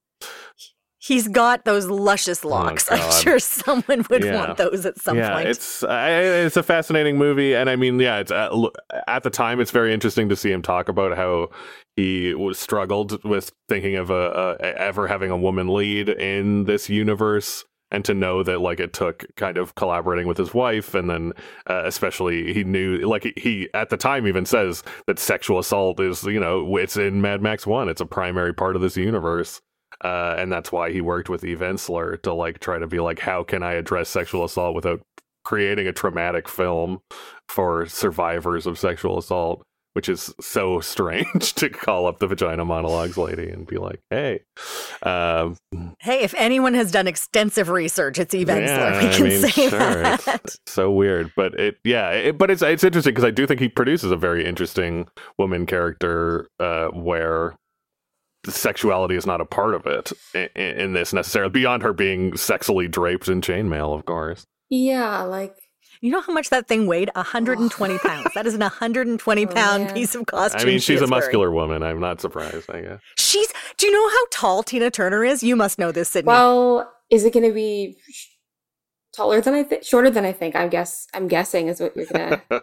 [1.03, 2.87] He's got those luscious oh, locks.
[2.91, 4.35] Oh, I'm sure someone would yeah.
[4.35, 5.49] want those at some yeah, point.
[5.49, 8.69] It's uh, it's a fascinating movie, and I mean, yeah, it's uh,
[9.09, 11.49] at the time it's very interesting to see him talk about how
[11.97, 16.89] he was struggled with thinking of a, a ever having a woman lead in this
[16.91, 21.11] universe and to know that like it took kind of collaborating with his wife and
[21.11, 21.33] then
[21.69, 26.25] uh, especially he knew like he at the time even says that sexual assault is
[26.25, 29.61] you know it's in mad max 1 it's a primary part of this universe
[30.03, 33.19] uh, and that's why he worked with Eve Ensler to like try to be like,
[33.19, 35.03] how can I address sexual assault without
[35.45, 37.01] creating a traumatic film
[37.49, 39.63] for survivors of sexual assault?
[39.93, 44.41] Which is so strange to call up the vagina monologues lady and be like, "Hey,
[45.03, 45.57] um,
[46.01, 48.67] hey, if anyone has done extensive research, it's Eve Ensler.
[48.67, 49.79] Yeah, we can I mean, say sure.
[49.79, 53.31] that." It's, it's so weird, but it, yeah, it, but it's it's interesting because I
[53.31, 57.57] do think he produces a very interesting woman character uh, where
[58.47, 62.91] sexuality is not a part of it in, in this necessarily beyond her being sexily
[62.91, 65.55] draped in chainmail of course yeah like
[66.01, 67.11] you know how much that thing weighed?
[67.15, 68.35] 120 pounds.
[68.35, 70.61] That is an 120 pound piece of costume.
[70.61, 71.71] I mean, she's she a muscular wearing.
[71.71, 71.83] woman.
[71.83, 73.01] I'm not surprised, I guess.
[73.19, 75.43] She's, do you know how tall Tina Turner is?
[75.43, 76.29] You must know this, Sydney.
[76.29, 77.97] Well, is it going to be
[79.13, 80.57] taller than I think, shorter than I think?
[80.57, 82.63] I guess, I'm guessing is what you're going to.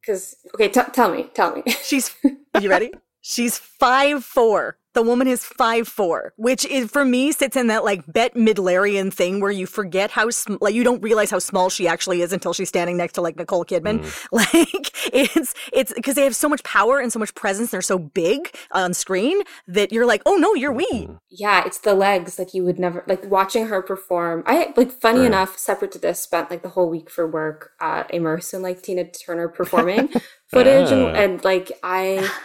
[0.00, 1.62] Because, okay, t- tell me, tell me.
[1.82, 2.14] She's,
[2.60, 2.92] you ready?
[3.26, 4.76] She's five four.
[4.92, 9.10] The woman is five four, which is for me sits in that like Bette Midlerian
[9.10, 12.34] thing where you forget how sm- like you don't realize how small she actually is
[12.34, 14.00] until she's standing next to like Nicole Kidman.
[14.00, 14.26] Mm.
[14.30, 17.70] Like it's it's because they have so much power and so much presence.
[17.70, 20.86] They're so big on screen that you're like, oh no, you're wee.
[20.92, 21.14] Mm-hmm.
[21.30, 22.38] Yeah, it's the legs.
[22.38, 24.42] Like you would never like watching her perform.
[24.44, 25.28] I like funny right.
[25.28, 28.82] enough, separate to this, spent like the whole week for work uh, immersed in like
[28.82, 30.08] Tina Turner performing
[30.48, 31.14] footage and, ah.
[31.18, 32.30] and like I.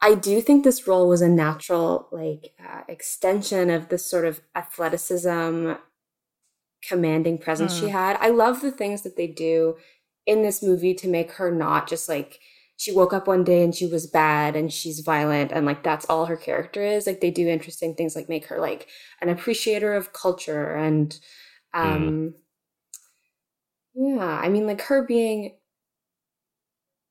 [0.00, 4.40] I do think this role was a natural like uh, extension of this sort of
[4.54, 5.72] athleticism
[6.86, 7.80] commanding presence mm.
[7.80, 8.16] she had.
[8.20, 9.76] I love the things that they do
[10.26, 12.38] in this movie to make her not just like
[12.76, 16.06] she woke up one day and she was bad and she's violent and like that's
[16.06, 17.06] all her character is.
[17.06, 18.86] Like they do interesting things like make her like
[19.20, 21.18] an appreciator of culture and
[21.74, 21.80] mm.
[21.80, 22.34] um
[23.96, 24.16] mm.
[24.16, 25.56] yeah, I mean like her being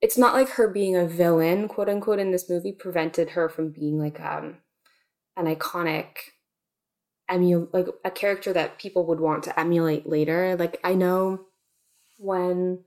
[0.01, 3.71] it's not like her being a villain, quote unquote, in this movie prevented her from
[3.71, 4.57] being like um
[5.35, 6.07] an iconic
[7.31, 10.55] emu like a character that people would want to emulate later.
[10.57, 11.45] Like I know
[12.17, 12.83] when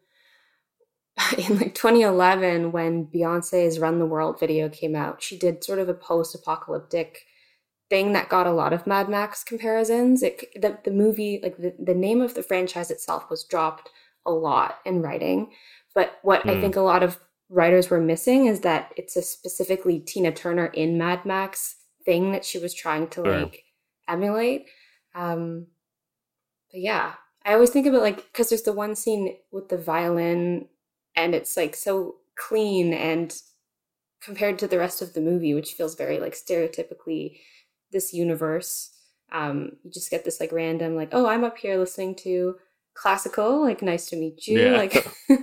[1.39, 5.89] in like 2011 when Beyonce's Run the World video came out, she did sort of
[5.89, 7.27] a post-apocalyptic
[7.89, 10.23] thing that got a lot of Mad Max comparisons.
[10.23, 13.91] It the, the movie like the, the name of the franchise itself was dropped
[14.27, 15.51] a lot in writing
[15.95, 16.51] but what mm.
[16.51, 16.61] I hmm.
[16.61, 17.19] think a lot of
[17.49, 22.45] writers were missing is that it's a specifically Tina Turner in Mad Max thing that
[22.45, 23.65] she was trying to like
[24.09, 24.67] emulate.
[25.15, 25.67] Um,
[26.71, 27.15] but yeah,
[27.45, 30.69] I always think about like because there's the one scene with the violin,
[31.17, 33.35] and it's like so clean and
[34.23, 37.39] compared to the rest of the movie, which feels very like stereotypically
[37.91, 38.91] this universe.
[39.33, 42.57] Um, you just get this like random like, oh, I'm up here listening to
[42.95, 44.77] classical, like nice to meet you, yeah.
[44.77, 45.07] like.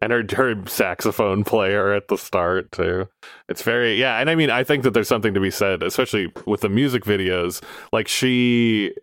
[0.00, 3.08] and her, her saxophone player at the start too.
[3.48, 6.32] It's very yeah, and I mean I think that there's something to be said, especially
[6.46, 7.62] with the music videos.
[7.92, 8.94] Like she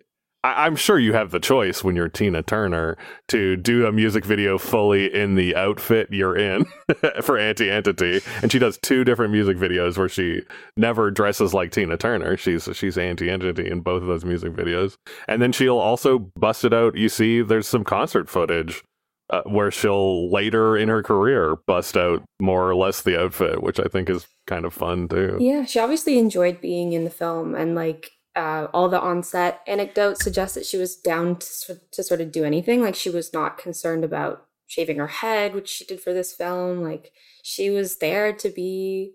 [0.44, 4.26] I, am sure you have the choice when you're Tina Turner to do a music
[4.26, 6.66] video fully in the outfit you're in
[7.22, 10.42] for Auntie Entity, and she does two different music videos where she
[10.76, 12.38] never dresses like Tina Turner.
[12.38, 14.96] She's she's Auntie Entity in both of those music videos,
[15.28, 16.96] and then she'll also bust it out.
[16.96, 18.84] You see, there's some concert footage
[19.30, 23.80] uh, where she'll later in her career bust out more or less the outfit, which
[23.80, 25.38] I think is kind of fun too.
[25.40, 30.24] Yeah, she obviously enjoyed being in the film and like uh, all the onset anecdotes
[30.24, 32.82] suggest that she was down to, to sort of do anything.
[32.82, 36.82] Like she was not concerned about shaving her head, which she did for this film.
[36.82, 37.12] Like
[37.44, 39.14] she was there to be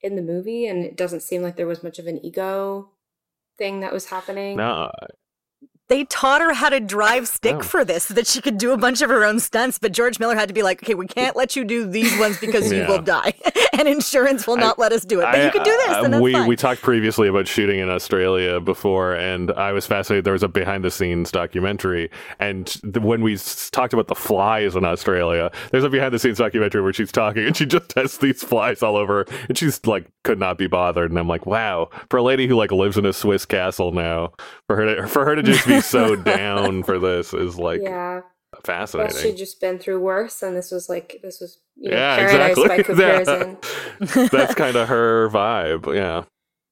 [0.00, 2.90] in the movie, and it doesn't seem like there was much of an ego
[3.56, 4.56] thing that was happening.
[4.56, 4.90] No,
[5.88, 7.62] they taught her how to drive stick oh.
[7.62, 9.78] for this so that she could do a bunch of her own stunts.
[9.78, 12.38] But George Miller had to be like, okay, we can't let you do these ones
[12.38, 12.82] because yeah.
[12.82, 13.32] you will die,
[13.78, 15.24] and insurance will not I, let us do it.
[15.24, 16.04] But I, you can do this.
[16.04, 16.46] and we fine.
[16.46, 20.24] we talked previously about shooting in Australia before, and I was fascinated.
[20.24, 23.36] There was a behind the scenes documentary, and the, when we
[23.72, 27.46] talked about the flies in Australia, there's a behind the scenes documentary where she's talking
[27.46, 31.10] and she just has these flies all over, and she's like could not be bothered.
[31.10, 34.32] And I'm like, wow, for a lady who like lives in a Swiss castle now,
[34.66, 38.20] for her to, for her to just be so down for this is like yeah
[38.64, 39.14] fascinating.
[39.14, 42.16] Well, she'd just been through worse, and this was like this was you know, yeah,
[42.16, 42.68] paradise exactly.
[42.76, 43.56] by comparison.
[44.00, 44.28] Yeah.
[44.30, 45.94] That's kind of her vibe.
[45.94, 46.24] Yeah.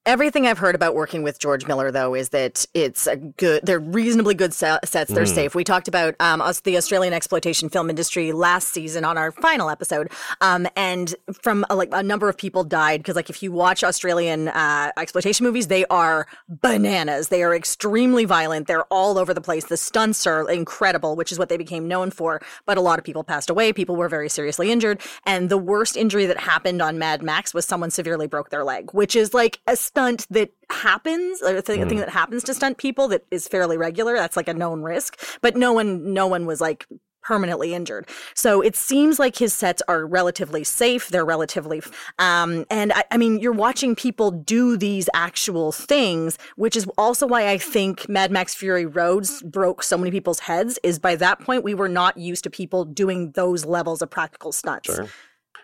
[0.06, 3.66] Everything I've heard about working with George Miller, though, is that it's a good.
[3.66, 4.92] They're reasonably good sets.
[4.92, 5.34] They're mm.
[5.34, 5.56] safe.
[5.56, 9.68] We talked about um, us, the Australian exploitation film industry last season on our final
[9.68, 13.50] episode, um, and from a, like a number of people died because, like, if you
[13.50, 17.26] watch Australian uh, exploitation movies, they are bananas.
[17.26, 18.68] They are extremely violent.
[18.68, 19.64] They're all over the place.
[19.64, 22.40] The stunts are incredible, which is what they became known for.
[22.64, 23.72] But a lot of people passed away.
[23.72, 27.66] People were very seriously injured, and the worst injury that happened on Mad Max was
[27.66, 31.86] someone severely broke their leg, which is like a stunt that happens, a thing, mm.
[31.86, 34.14] a thing that happens to stunt people that is fairly regular.
[34.14, 36.86] That's like a known risk, but no one, no one was like
[37.22, 38.06] permanently injured.
[38.34, 41.08] So it seems like his sets are relatively safe.
[41.08, 41.82] They're relatively,
[42.18, 47.26] um, and I, I, mean, you're watching people do these actual things, which is also
[47.26, 50.78] why I think Mad Max Fury Roads broke so many people's heads.
[50.82, 54.52] Is by that point we were not used to people doing those levels of practical
[54.52, 54.94] stunts.
[54.94, 55.08] Sure.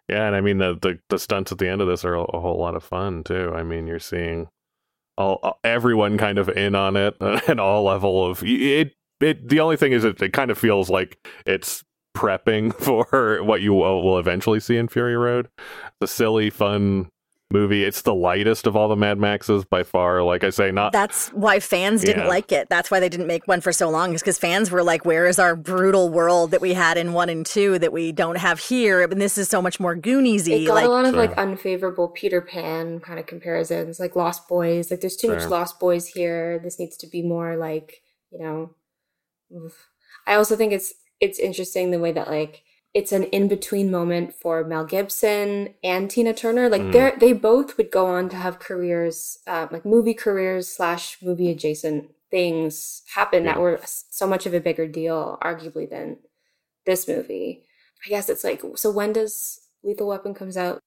[0.08, 2.40] Yeah, and I mean the, the, the stunts at the end of this are a,
[2.40, 3.52] whole lot of fun too.
[3.54, 4.48] I mean, you're seeing
[5.16, 8.94] all everyone kind of in on it at all level of it.
[9.20, 11.84] It the only thing is it, it kind of feels like it's
[12.16, 15.48] prepping for what you will eventually see in Fury Road.
[16.00, 17.08] The silly, fun
[17.52, 17.84] movie.
[17.84, 20.22] It's the lightest of all the Mad Maxes by far.
[20.22, 20.92] Like I say, not.
[20.92, 22.28] That's why fans didn't yeah.
[22.28, 22.68] like it.
[22.68, 25.26] That's why they didn't make one for so long, is because fans were like, "Where
[25.26, 28.58] is our brutal world that we had in one and two that we don't have
[28.58, 30.64] here?" And this is so much more Gooniesy.
[30.64, 31.20] It got like, a lot of sure.
[31.26, 34.90] like unfavorable Peter Pan kind of comparisons, like Lost Boys.
[34.90, 35.36] Like, there's too sure.
[35.36, 36.58] much Lost Boys here.
[36.58, 38.74] This needs to be more like, you know.
[39.54, 39.88] Oof.
[40.26, 42.62] I also think it's it's interesting the way that like
[42.94, 46.68] it's an in between moment for Mel Gibson and Tina Turner.
[46.68, 46.92] Like mm.
[46.92, 51.50] they they both would go on to have careers, uh, like movie careers slash movie
[51.50, 53.52] adjacent things happen yeah.
[53.52, 56.18] that were so much of a bigger deal, arguably than
[56.84, 57.64] this movie.
[58.04, 58.90] I guess it's like so.
[58.90, 60.81] When does Lethal Weapon comes out?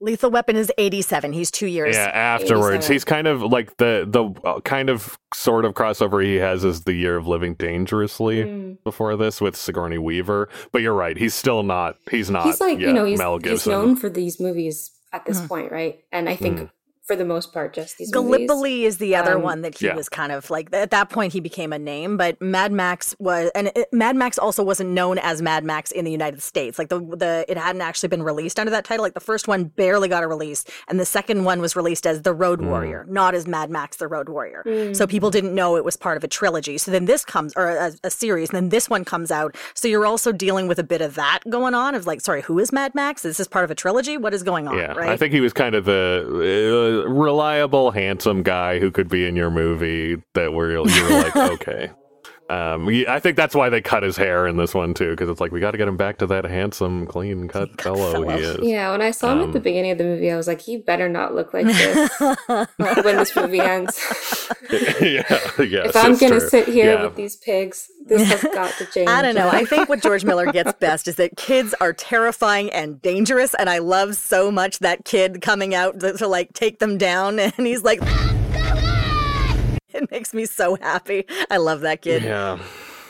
[0.00, 1.32] Lethal Weapon is 87.
[1.32, 1.96] He's 2 years.
[1.96, 2.86] Yeah, afterwards.
[2.86, 2.94] 87.
[2.94, 6.82] He's kind of like the the uh, kind of sort of crossover he has is
[6.82, 8.82] the year of living dangerously mm.
[8.84, 10.48] before this with Sigourney Weaver.
[10.72, 11.16] But you're right.
[11.16, 13.56] He's still not he's not He's like, you know, he's, Mel Gibson.
[13.56, 15.48] he's known for these movies at this mm.
[15.48, 16.00] point, right?
[16.12, 16.70] And I think mm
[17.08, 18.86] for the most part just these Gallipoli movies.
[18.86, 19.96] is the other um, one that he yeah.
[19.96, 23.50] was kind of like at that point he became a name but Mad Max was
[23.54, 26.90] and it, Mad Max also wasn't known as Mad Max in the United States like
[26.90, 30.06] the the it hadn't actually been released under that title like the first one barely
[30.06, 32.68] got a release and the second one was released as The Road mm.
[32.68, 34.94] Warrior not as Mad Max The Road Warrior mm.
[34.94, 37.70] so people didn't know it was part of a trilogy so then this comes or
[37.70, 40.84] a, a series and then this one comes out so you're also dealing with a
[40.84, 43.64] bit of that going on of like sorry who is Mad Max this is part
[43.64, 45.86] of a trilogy what is going on yeah right I think he was kind of
[45.86, 51.10] the uh, reliable, handsome guy who could be in your movie that where you're, you're
[51.10, 51.90] like, okay.
[52.50, 55.40] Um, I think that's why they cut his hair in this one too, because it's
[55.40, 58.58] like we got to get him back to that handsome, clean cut fellow he is.
[58.62, 60.46] Yeah, when I saw him um, at the um, beginning of the movie, I was
[60.46, 62.10] like, he better not look like this
[62.78, 64.00] when this movie ends.
[64.70, 65.24] yeah,
[65.58, 66.48] yes, if I'm gonna true.
[66.48, 67.02] sit here yeah.
[67.02, 69.10] with these pigs, this has got to change.
[69.10, 69.50] I don't know.
[69.50, 73.68] I think what George Miller gets best is that kids are terrifying and dangerous, and
[73.68, 77.52] I love so much that kid coming out to, to like take them down, and
[77.58, 78.00] he's like.
[79.98, 81.26] It makes me so happy.
[81.50, 82.22] I love that kid.
[82.22, 82.58] Yeah.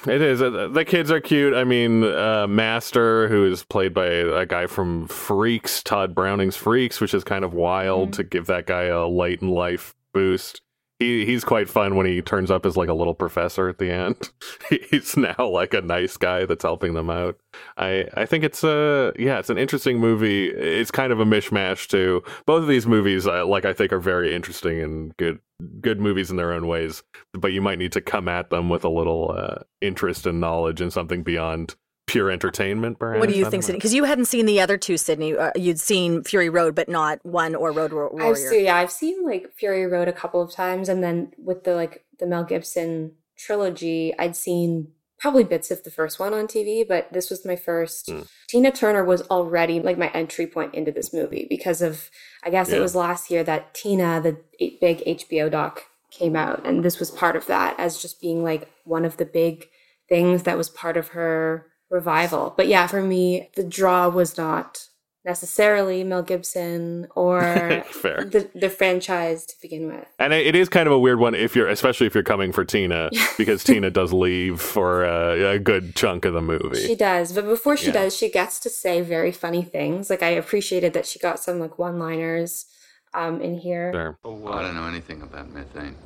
[0.07, 0.41] It is.
[0.41, 1.55] Uh, the kids are cute.
[1.55, 7.01] I mean, uh, Master, who is played by a guy from Freaks, Tod Browning's Freaks,
[7.01, 8.17] which is kind of wild mm-hmm.
[8.17, 10.63] to give that guy a light and life boost
[10.99, 13.91] he he's quite fun when he turns up as like a little professor at the
[13.91, 14.31] end.
[14.91, 17.39] he's now like a nice guy that's helping them out.
[17.77, 20.49] I I think it's a yeah, it's an interesting movie.
[20.49, 22.23] It's kind of a mishmash too.
[22.47, 25.39] Both of these movies, uh, like I think, are very interesting and good
[25.81, 27.03] good movies in their own ways.
[27.33, 30.81] But you might need to come at them with a little uh, interest and knowledge
[30.81, 31.77] and something beyond
[32.09, 32.99] pure entertainment.
[32.99, 33.21] Perhaps?
[33.21, 33.79] What do you think, Sydney?
[33.79, 35.37] Because you hadn't seen the other two, Sydney.
[35.37, 38.23] Uh, you'd seen Fury Road, but not one or Road Warrior.
[38.23, 41.63] I've seen, yeah, I've seen like Fury Road a couple of times, and then with
[41.65, 44.89] the like the Mel Gibson trilogy, I'd seen
[45.19, 48.07] probably bits of the first one on TV, but this was my first.
[48.07, 48.29] Mm.
[48.49, 52.11] Tina Turner was already like my entry point into this movie because of
[52.43, 52.77] I guess yeah.
[52.77, 54.39] it was last year that Tina, the
[54.81, 58.71] big HBO doc, came out, and this was part of that as just being like
[58.85, 59.69] one of the big
[60.09, 62.55] things that was part of her revival.
[62.57, 64.89] But yeah, for me, the draw was not
[65.25, 67.41] necessarily Mel Gibson or
[68.03, 70.07] the, the franchise to begin with.
[70.19, 72.65] And it is kind of a weird one if you're, especially if you're coming for
[72.65, 76.87] Tina, because Tina does leave for a, a, good chunk of the movie.
[76.87, 77.93] She does, but before she yeah.
[77.93, 80.09] does, she gets to say very funny things.
[80.09, 82.67] Like I appreciated that she got some like one-liners
[83.13, 83.93] um, in here.
[83.93, 84.19] Sure.
[84.25, 85.97] Oh, I don't know anything about methane.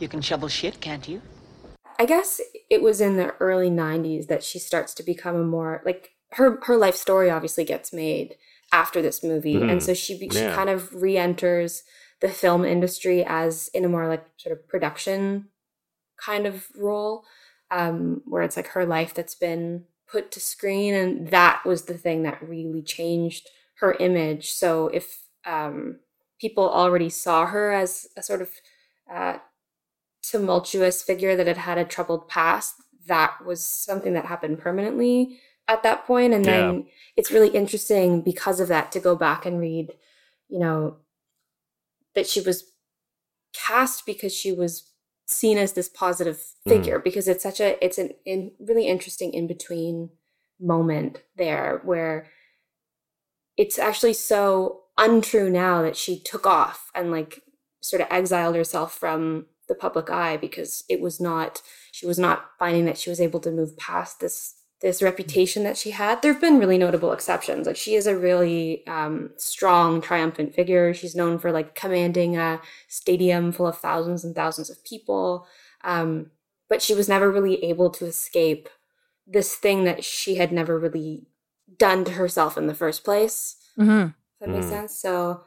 [0.00, 1.20] You can shovel shit, can't you?
[1.98, 2.40] I guess
[2.70, 6.58] it was in the early 90s that she starts to become a more like her
[6.64, 8.36] her life story obviously gets made
[8.72, 9.68] after this movie mm-hmm.
[9.68, 10.54] and so she she yeah.
[10.54, 11.82] kind of re-enters
[12.20, 15.48] the film industry as in a more like sort of production
[16.20, 17.24] kind of role,
[17.70, 21.94] um, where it's like her life that's been put to screen, and that was the
[21.94, 24.52] thing that really changed her image.
[24.52, 26.00] So if um,
[26.40, 28.50] people already saw her as a sort of
[29.12, 29.38] uh,
[30.30, 32.76] tumultuous figure that had had a troubled past,
[33.06, 36.32] that was something that happened permanently at that point.
[36.32, 39.92] And then it's really interesting because of that to go back and read,
[40.48, 40.98] you know,
[42.14, 42.72] that she was
[43.52, 44.90] cast because she was
[45.26, 47.04] seen as this positive figure mm.
[47.04, 50.10] because it's such a it's an in, really interesting in between
[50.58, 52.26] moment there where
[53.56, 57.42] it's actually so untrue now that she took off and like
[57.80, 61.62] sort of exiled herself from the public eye because it was not
[61.92, 65.76] she was not finding that she was able to move past this this reputation that
[65.76, 66.22] she had.
[66.22, 67.66] There have been really notable exceptions.
[67.66, 70.94] Like she is a really um, strong, triumphant figure.
[70.94, 75.46] She's known for like commanding a stadium full of thousands and thousands of people.
[75.84, 76.30] Um,
[76.68, 78.70] but she was never really able to escape
[79.26, 81.26] this thing that she had never really
[81.76, 83.56] done to herself in the first place.
[83.78, 84.08] Mm-hmm.
[84.40, 84.70] that makes mm.
[84.70, 84.96] sense.
[84.96, 85.44] So,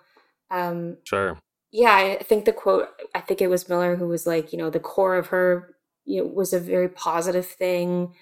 [0.49, 1.37] um, sure.
[1.73, 2.87] Yeah, I think the quote.
[3.13, 6.21] I think it was Miller who was like, you know, the core of her, you
[6.21, 8.13] know, was a very positive thing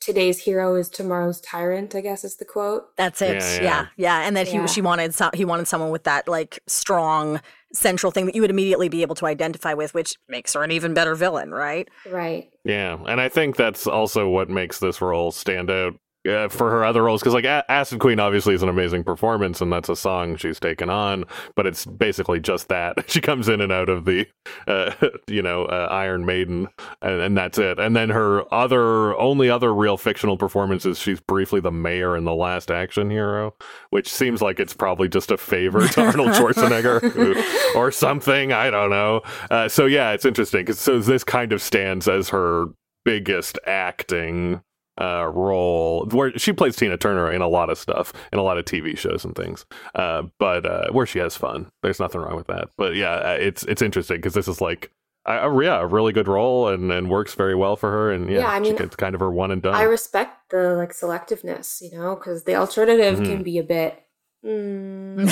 [0.00, 3.86] today's hero is tomorrow's tyrant i guess is the quote that's it yeah yeah, yeah.
[3.96, 4.26] yeah.
[4.26, 4.62] and that yeah.
[4.62, 7.40] he she wanted some, he wanted someone with that like strong
[7.72, 10.70] central thing that you would immediately be able to identify with which makes her an
[10.70, 15.32] even better villain right right yeah and i think that's also what makes this role
[15.32, 15.94] stand out
[16.26, 19.60] uh, for her other roles because like A- acid queen obviously is an amazing performance
[19.60, 21.24] and that's a song she's taken on
[21.54, 22.96] but it's basically just that.
[23.16, 24.26] She comes in and out of the
[24.66, 24.92] uh,
[25.26, 26.68] you know uh, iron maiden
[27.00, 27.78] and, and, that's it.
[27.78, 32.24] And then her other only other real fictional performance is she's briefly the mayor in
[32.24, 33.54] the last action hero
[33.90, 38.90] which seems like it's probably just a favor to arnold schwarzenegger or something i don't
[38.90, 39.22] know.
[39.50, 42.66] Uh, so yeah it's interesting because so this kind of stands as her
[43.04, 44.60] biggest acting
[45.00, 48.58] uh, role where she plays Tina Turner in a lot of stuff, in a lot
[48.58, 49.66] of TV shows and things.
[49.94, 52.70] Uh, but uh, where she has fun, there's nothing wrong with that.
[52.76, 54.90] But yeah, uh, it's it's interesting because this is like.
[55.28, 58.42] A, yeah, a really good role and, and works very well for her, and yeah,
[58.42, 59.74] yeah I mean, it's kind of her one and done.
[59.74, 63.32] I respect the like selectiveness, you know, because the alternative mm-hmm.
[63.32, 64.04] can be a bit,
[64.44, 65.28] mm,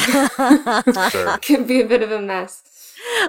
[1.13, 1.39] sure.
[1.43, 2.74] can be a bit of a mess.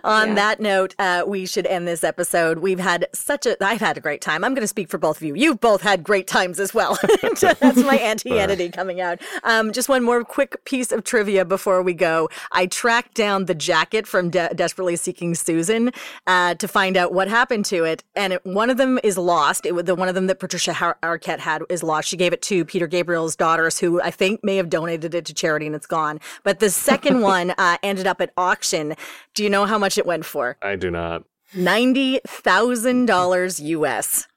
[0.04, 0.36] On yeah.
[0.36, 2.60] that note, uh, we should end this episode.
[2.60, 4.44] We've had such a, I've had a great time.
[4.44, 5.36] I'm going to speak for both of you.
[5.36, 6.98] You've both had great times as well.
[7.40, 9.22] That's my Auntie Entity coming out.
[9.44, 12.30] Um, just one more quick piece of trivia before we go.
[12.52, 15.92] I tracked down the jacket from De- Desperately Seeking Susan
[16.28, 18.04] uh, to find out what happened to it.
[18.16, 19.66] And it, one of them is lost.
[19.66, 22.08] It, the one of them that Patricia Har- Arquette had is lost.
[22.08, 25.34] She gave it to Peter Gabriel's daughters, who I think may have donated it to
[25.34, 26.20] charity and it's gone.
[26.44, 28.96] But the second one uh, ended up at auction.
[29.34, 30.58] Do you know how much it went for?
[30.62, 31.24] I do not.
[31.54, 34.28] $90,000 US.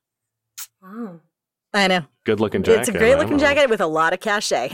[0.83, 1.21] Wow.
[1.75, 2.05] I know.
[2.25, 2.81] Good looking jacket.
[2.81, 4.73] It's a great looking jacket with a lot of cachet.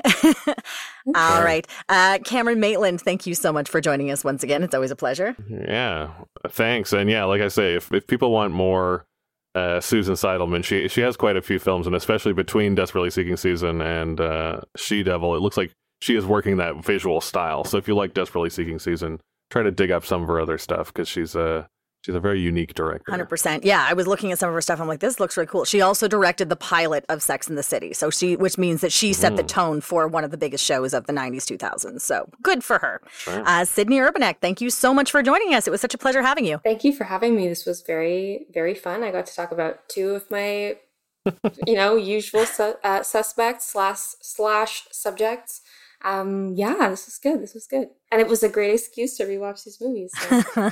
[1.15, 1.67] All right.
[1.89, 4.63] Uh, Cameron Maitland, thank you so much for joining us once again.
[4.63, 5.37] It's always a pleasure.
[5.49, 6.11] Yeah.
[6.49, 6.93] Thanks.
[6.93, 9.07] And yeah, like I say, if, if people want more
[9.55, 13.37] uh, Susan Seidelman, she she has quite a few films, and especially between Desperately Seeking
[13.37, 17.65] Susan and uh, She Devil, it looks like she is working that visual style.
[17.65, 19.21] So if you like Desperately Seeking Susan,
[19.51, 21.69] try to dig up some of her other stuff because she's a
[22.05, 23.11] she's a very unique director.
[23.11, 23.65] Hundred percent.
[23.65, 24.81] Yeah, I was looking at some of her stuff.
[24.81, 25.65] I'm like, this looks really cool.
[25.65, 28.93] She also directed the pilot of Sex in the City, so she, which means that
[28.93, 29.37] she set mm.
[29.37, 32.03] the tone for one of the biggest shows of the '90s, 2000s.
[32.03, 33.01] So good for her.
[33.19, 33.43] Sure.
[33.47, 35.67] Uh, Sydney Urbanek, thank you so much for joining us.
[35.67, 36.61] It was such a pleasure having you.
[36.63, 37.49] Thank you for having me.
[37.49, 39.03] This was very very fun.
[39.03, 40.77] I got to talk about two of my,
[41.67, 45.63] you know, usual su- uh, suspects slash slash subjects
[46.05, 47.43] um, yeah, this was good.
[47.43, 47.89] This was good.
[48.13, 50.13] And it was a great excuse to rewatch these movies.
[50.17, 50.71] So.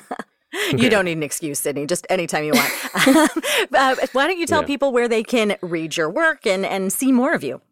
[0.76, 1.86] you don't need an excuse, Sydney.
[1.86, 2.70] Just anytime you want.
[3.72, 4.66] uh, why don't you tell yeah.
[4.66, 7.62] people where they can read your work and, and see more of you?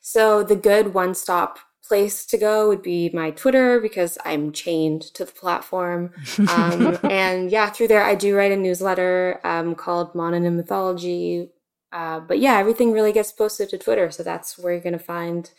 [0.00, 5.02] So, the good one stop place to go would be my Twitter because I'm chained
[5.14, 6.12] to the platform.
[6.48, 11.50] Um, and yeah, through there, I do write a newsletter um, called Mononym Mythology.
[11.92, 14.12] Uh, but yeah, everything really gets posted to Twitter.
[14.12, 15.50] So, that's where you're going to find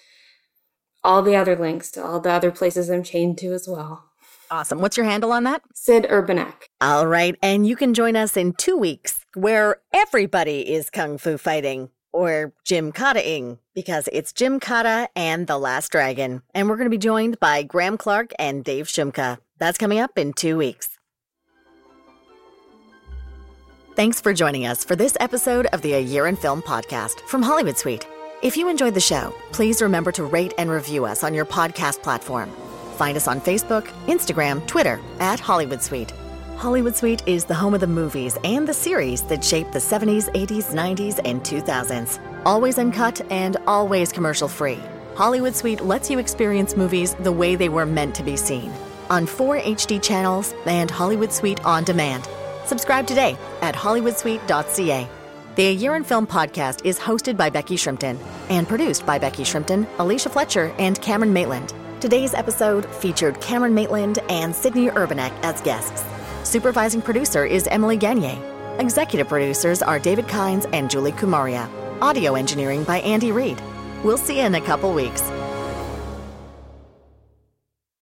[1.07, 4.03] all the other links to all the other places I'm chained to as well.
[4.51, 4.79] Awesome.
[4.79, 5.61] What's your handle on that?
[5.73, 6.53] Sid Urbanek.
[6.81, 7.35] All right.
[7.41, 12.53] And you can join us in two weeks where everybody is kung fu fighting or
[12.65, 16.41] Gymkata-ing because it's Gymkata and The Last Dragon.
[16.53, 19.37] And we're going to be joined by Graham Clark and Dave Shumka.
[19.59, 20.89] That's coming up in two weeks.
[23.95, 27.41] Thanks for joining us for this episode of the A Year in Film podcast from
[27.41, 28.07] Hollywood Suite.
[28.43, 32.03] If you enjoyed the show, please remember to rate and review us on your podcast
[32.03, 32.51] platform.
[32.95, 36.13] Find us on Facebook, Instagram, Twitter at Hollywood Suite.
[36.55, 40.31] Hollywood Suite is the home of the movies and the series that shaped the 70s,
[40.33, 42.19] 80s, 90s, and 2000s.
[42.45, 44.79] Always uncut and always commercial free.
[45.15, 48.71] Hollywood Suite lets you experience movies the way they were meant to be seen
[49.09, 52.27] on four HD channels and Hollywood Suite on demand.
[52.65, 55.07] Subscribe today at hollywoodsuite.ca.
[55.57, 59.41] The A Year in Film podcast is hosted by Becky Shrimpton and produced by Becky
[59.41, 61.73] Shrimpton, Alicia Fletcher, and Cameron Maitland.
[61.99, 66.03] Today's episode featured Cameron Maitland and Sydney Urbanek as guests.
[66.47, 68.39] Supervising producer is Emily Gagne.
[68.77, 71.67] Executive producers are David Kynes and Julie Kumaria.
[72.03, 73.59] Audio engineering by Andy Reid.
[74.03, 75.23] We'll see you in a couple weeks.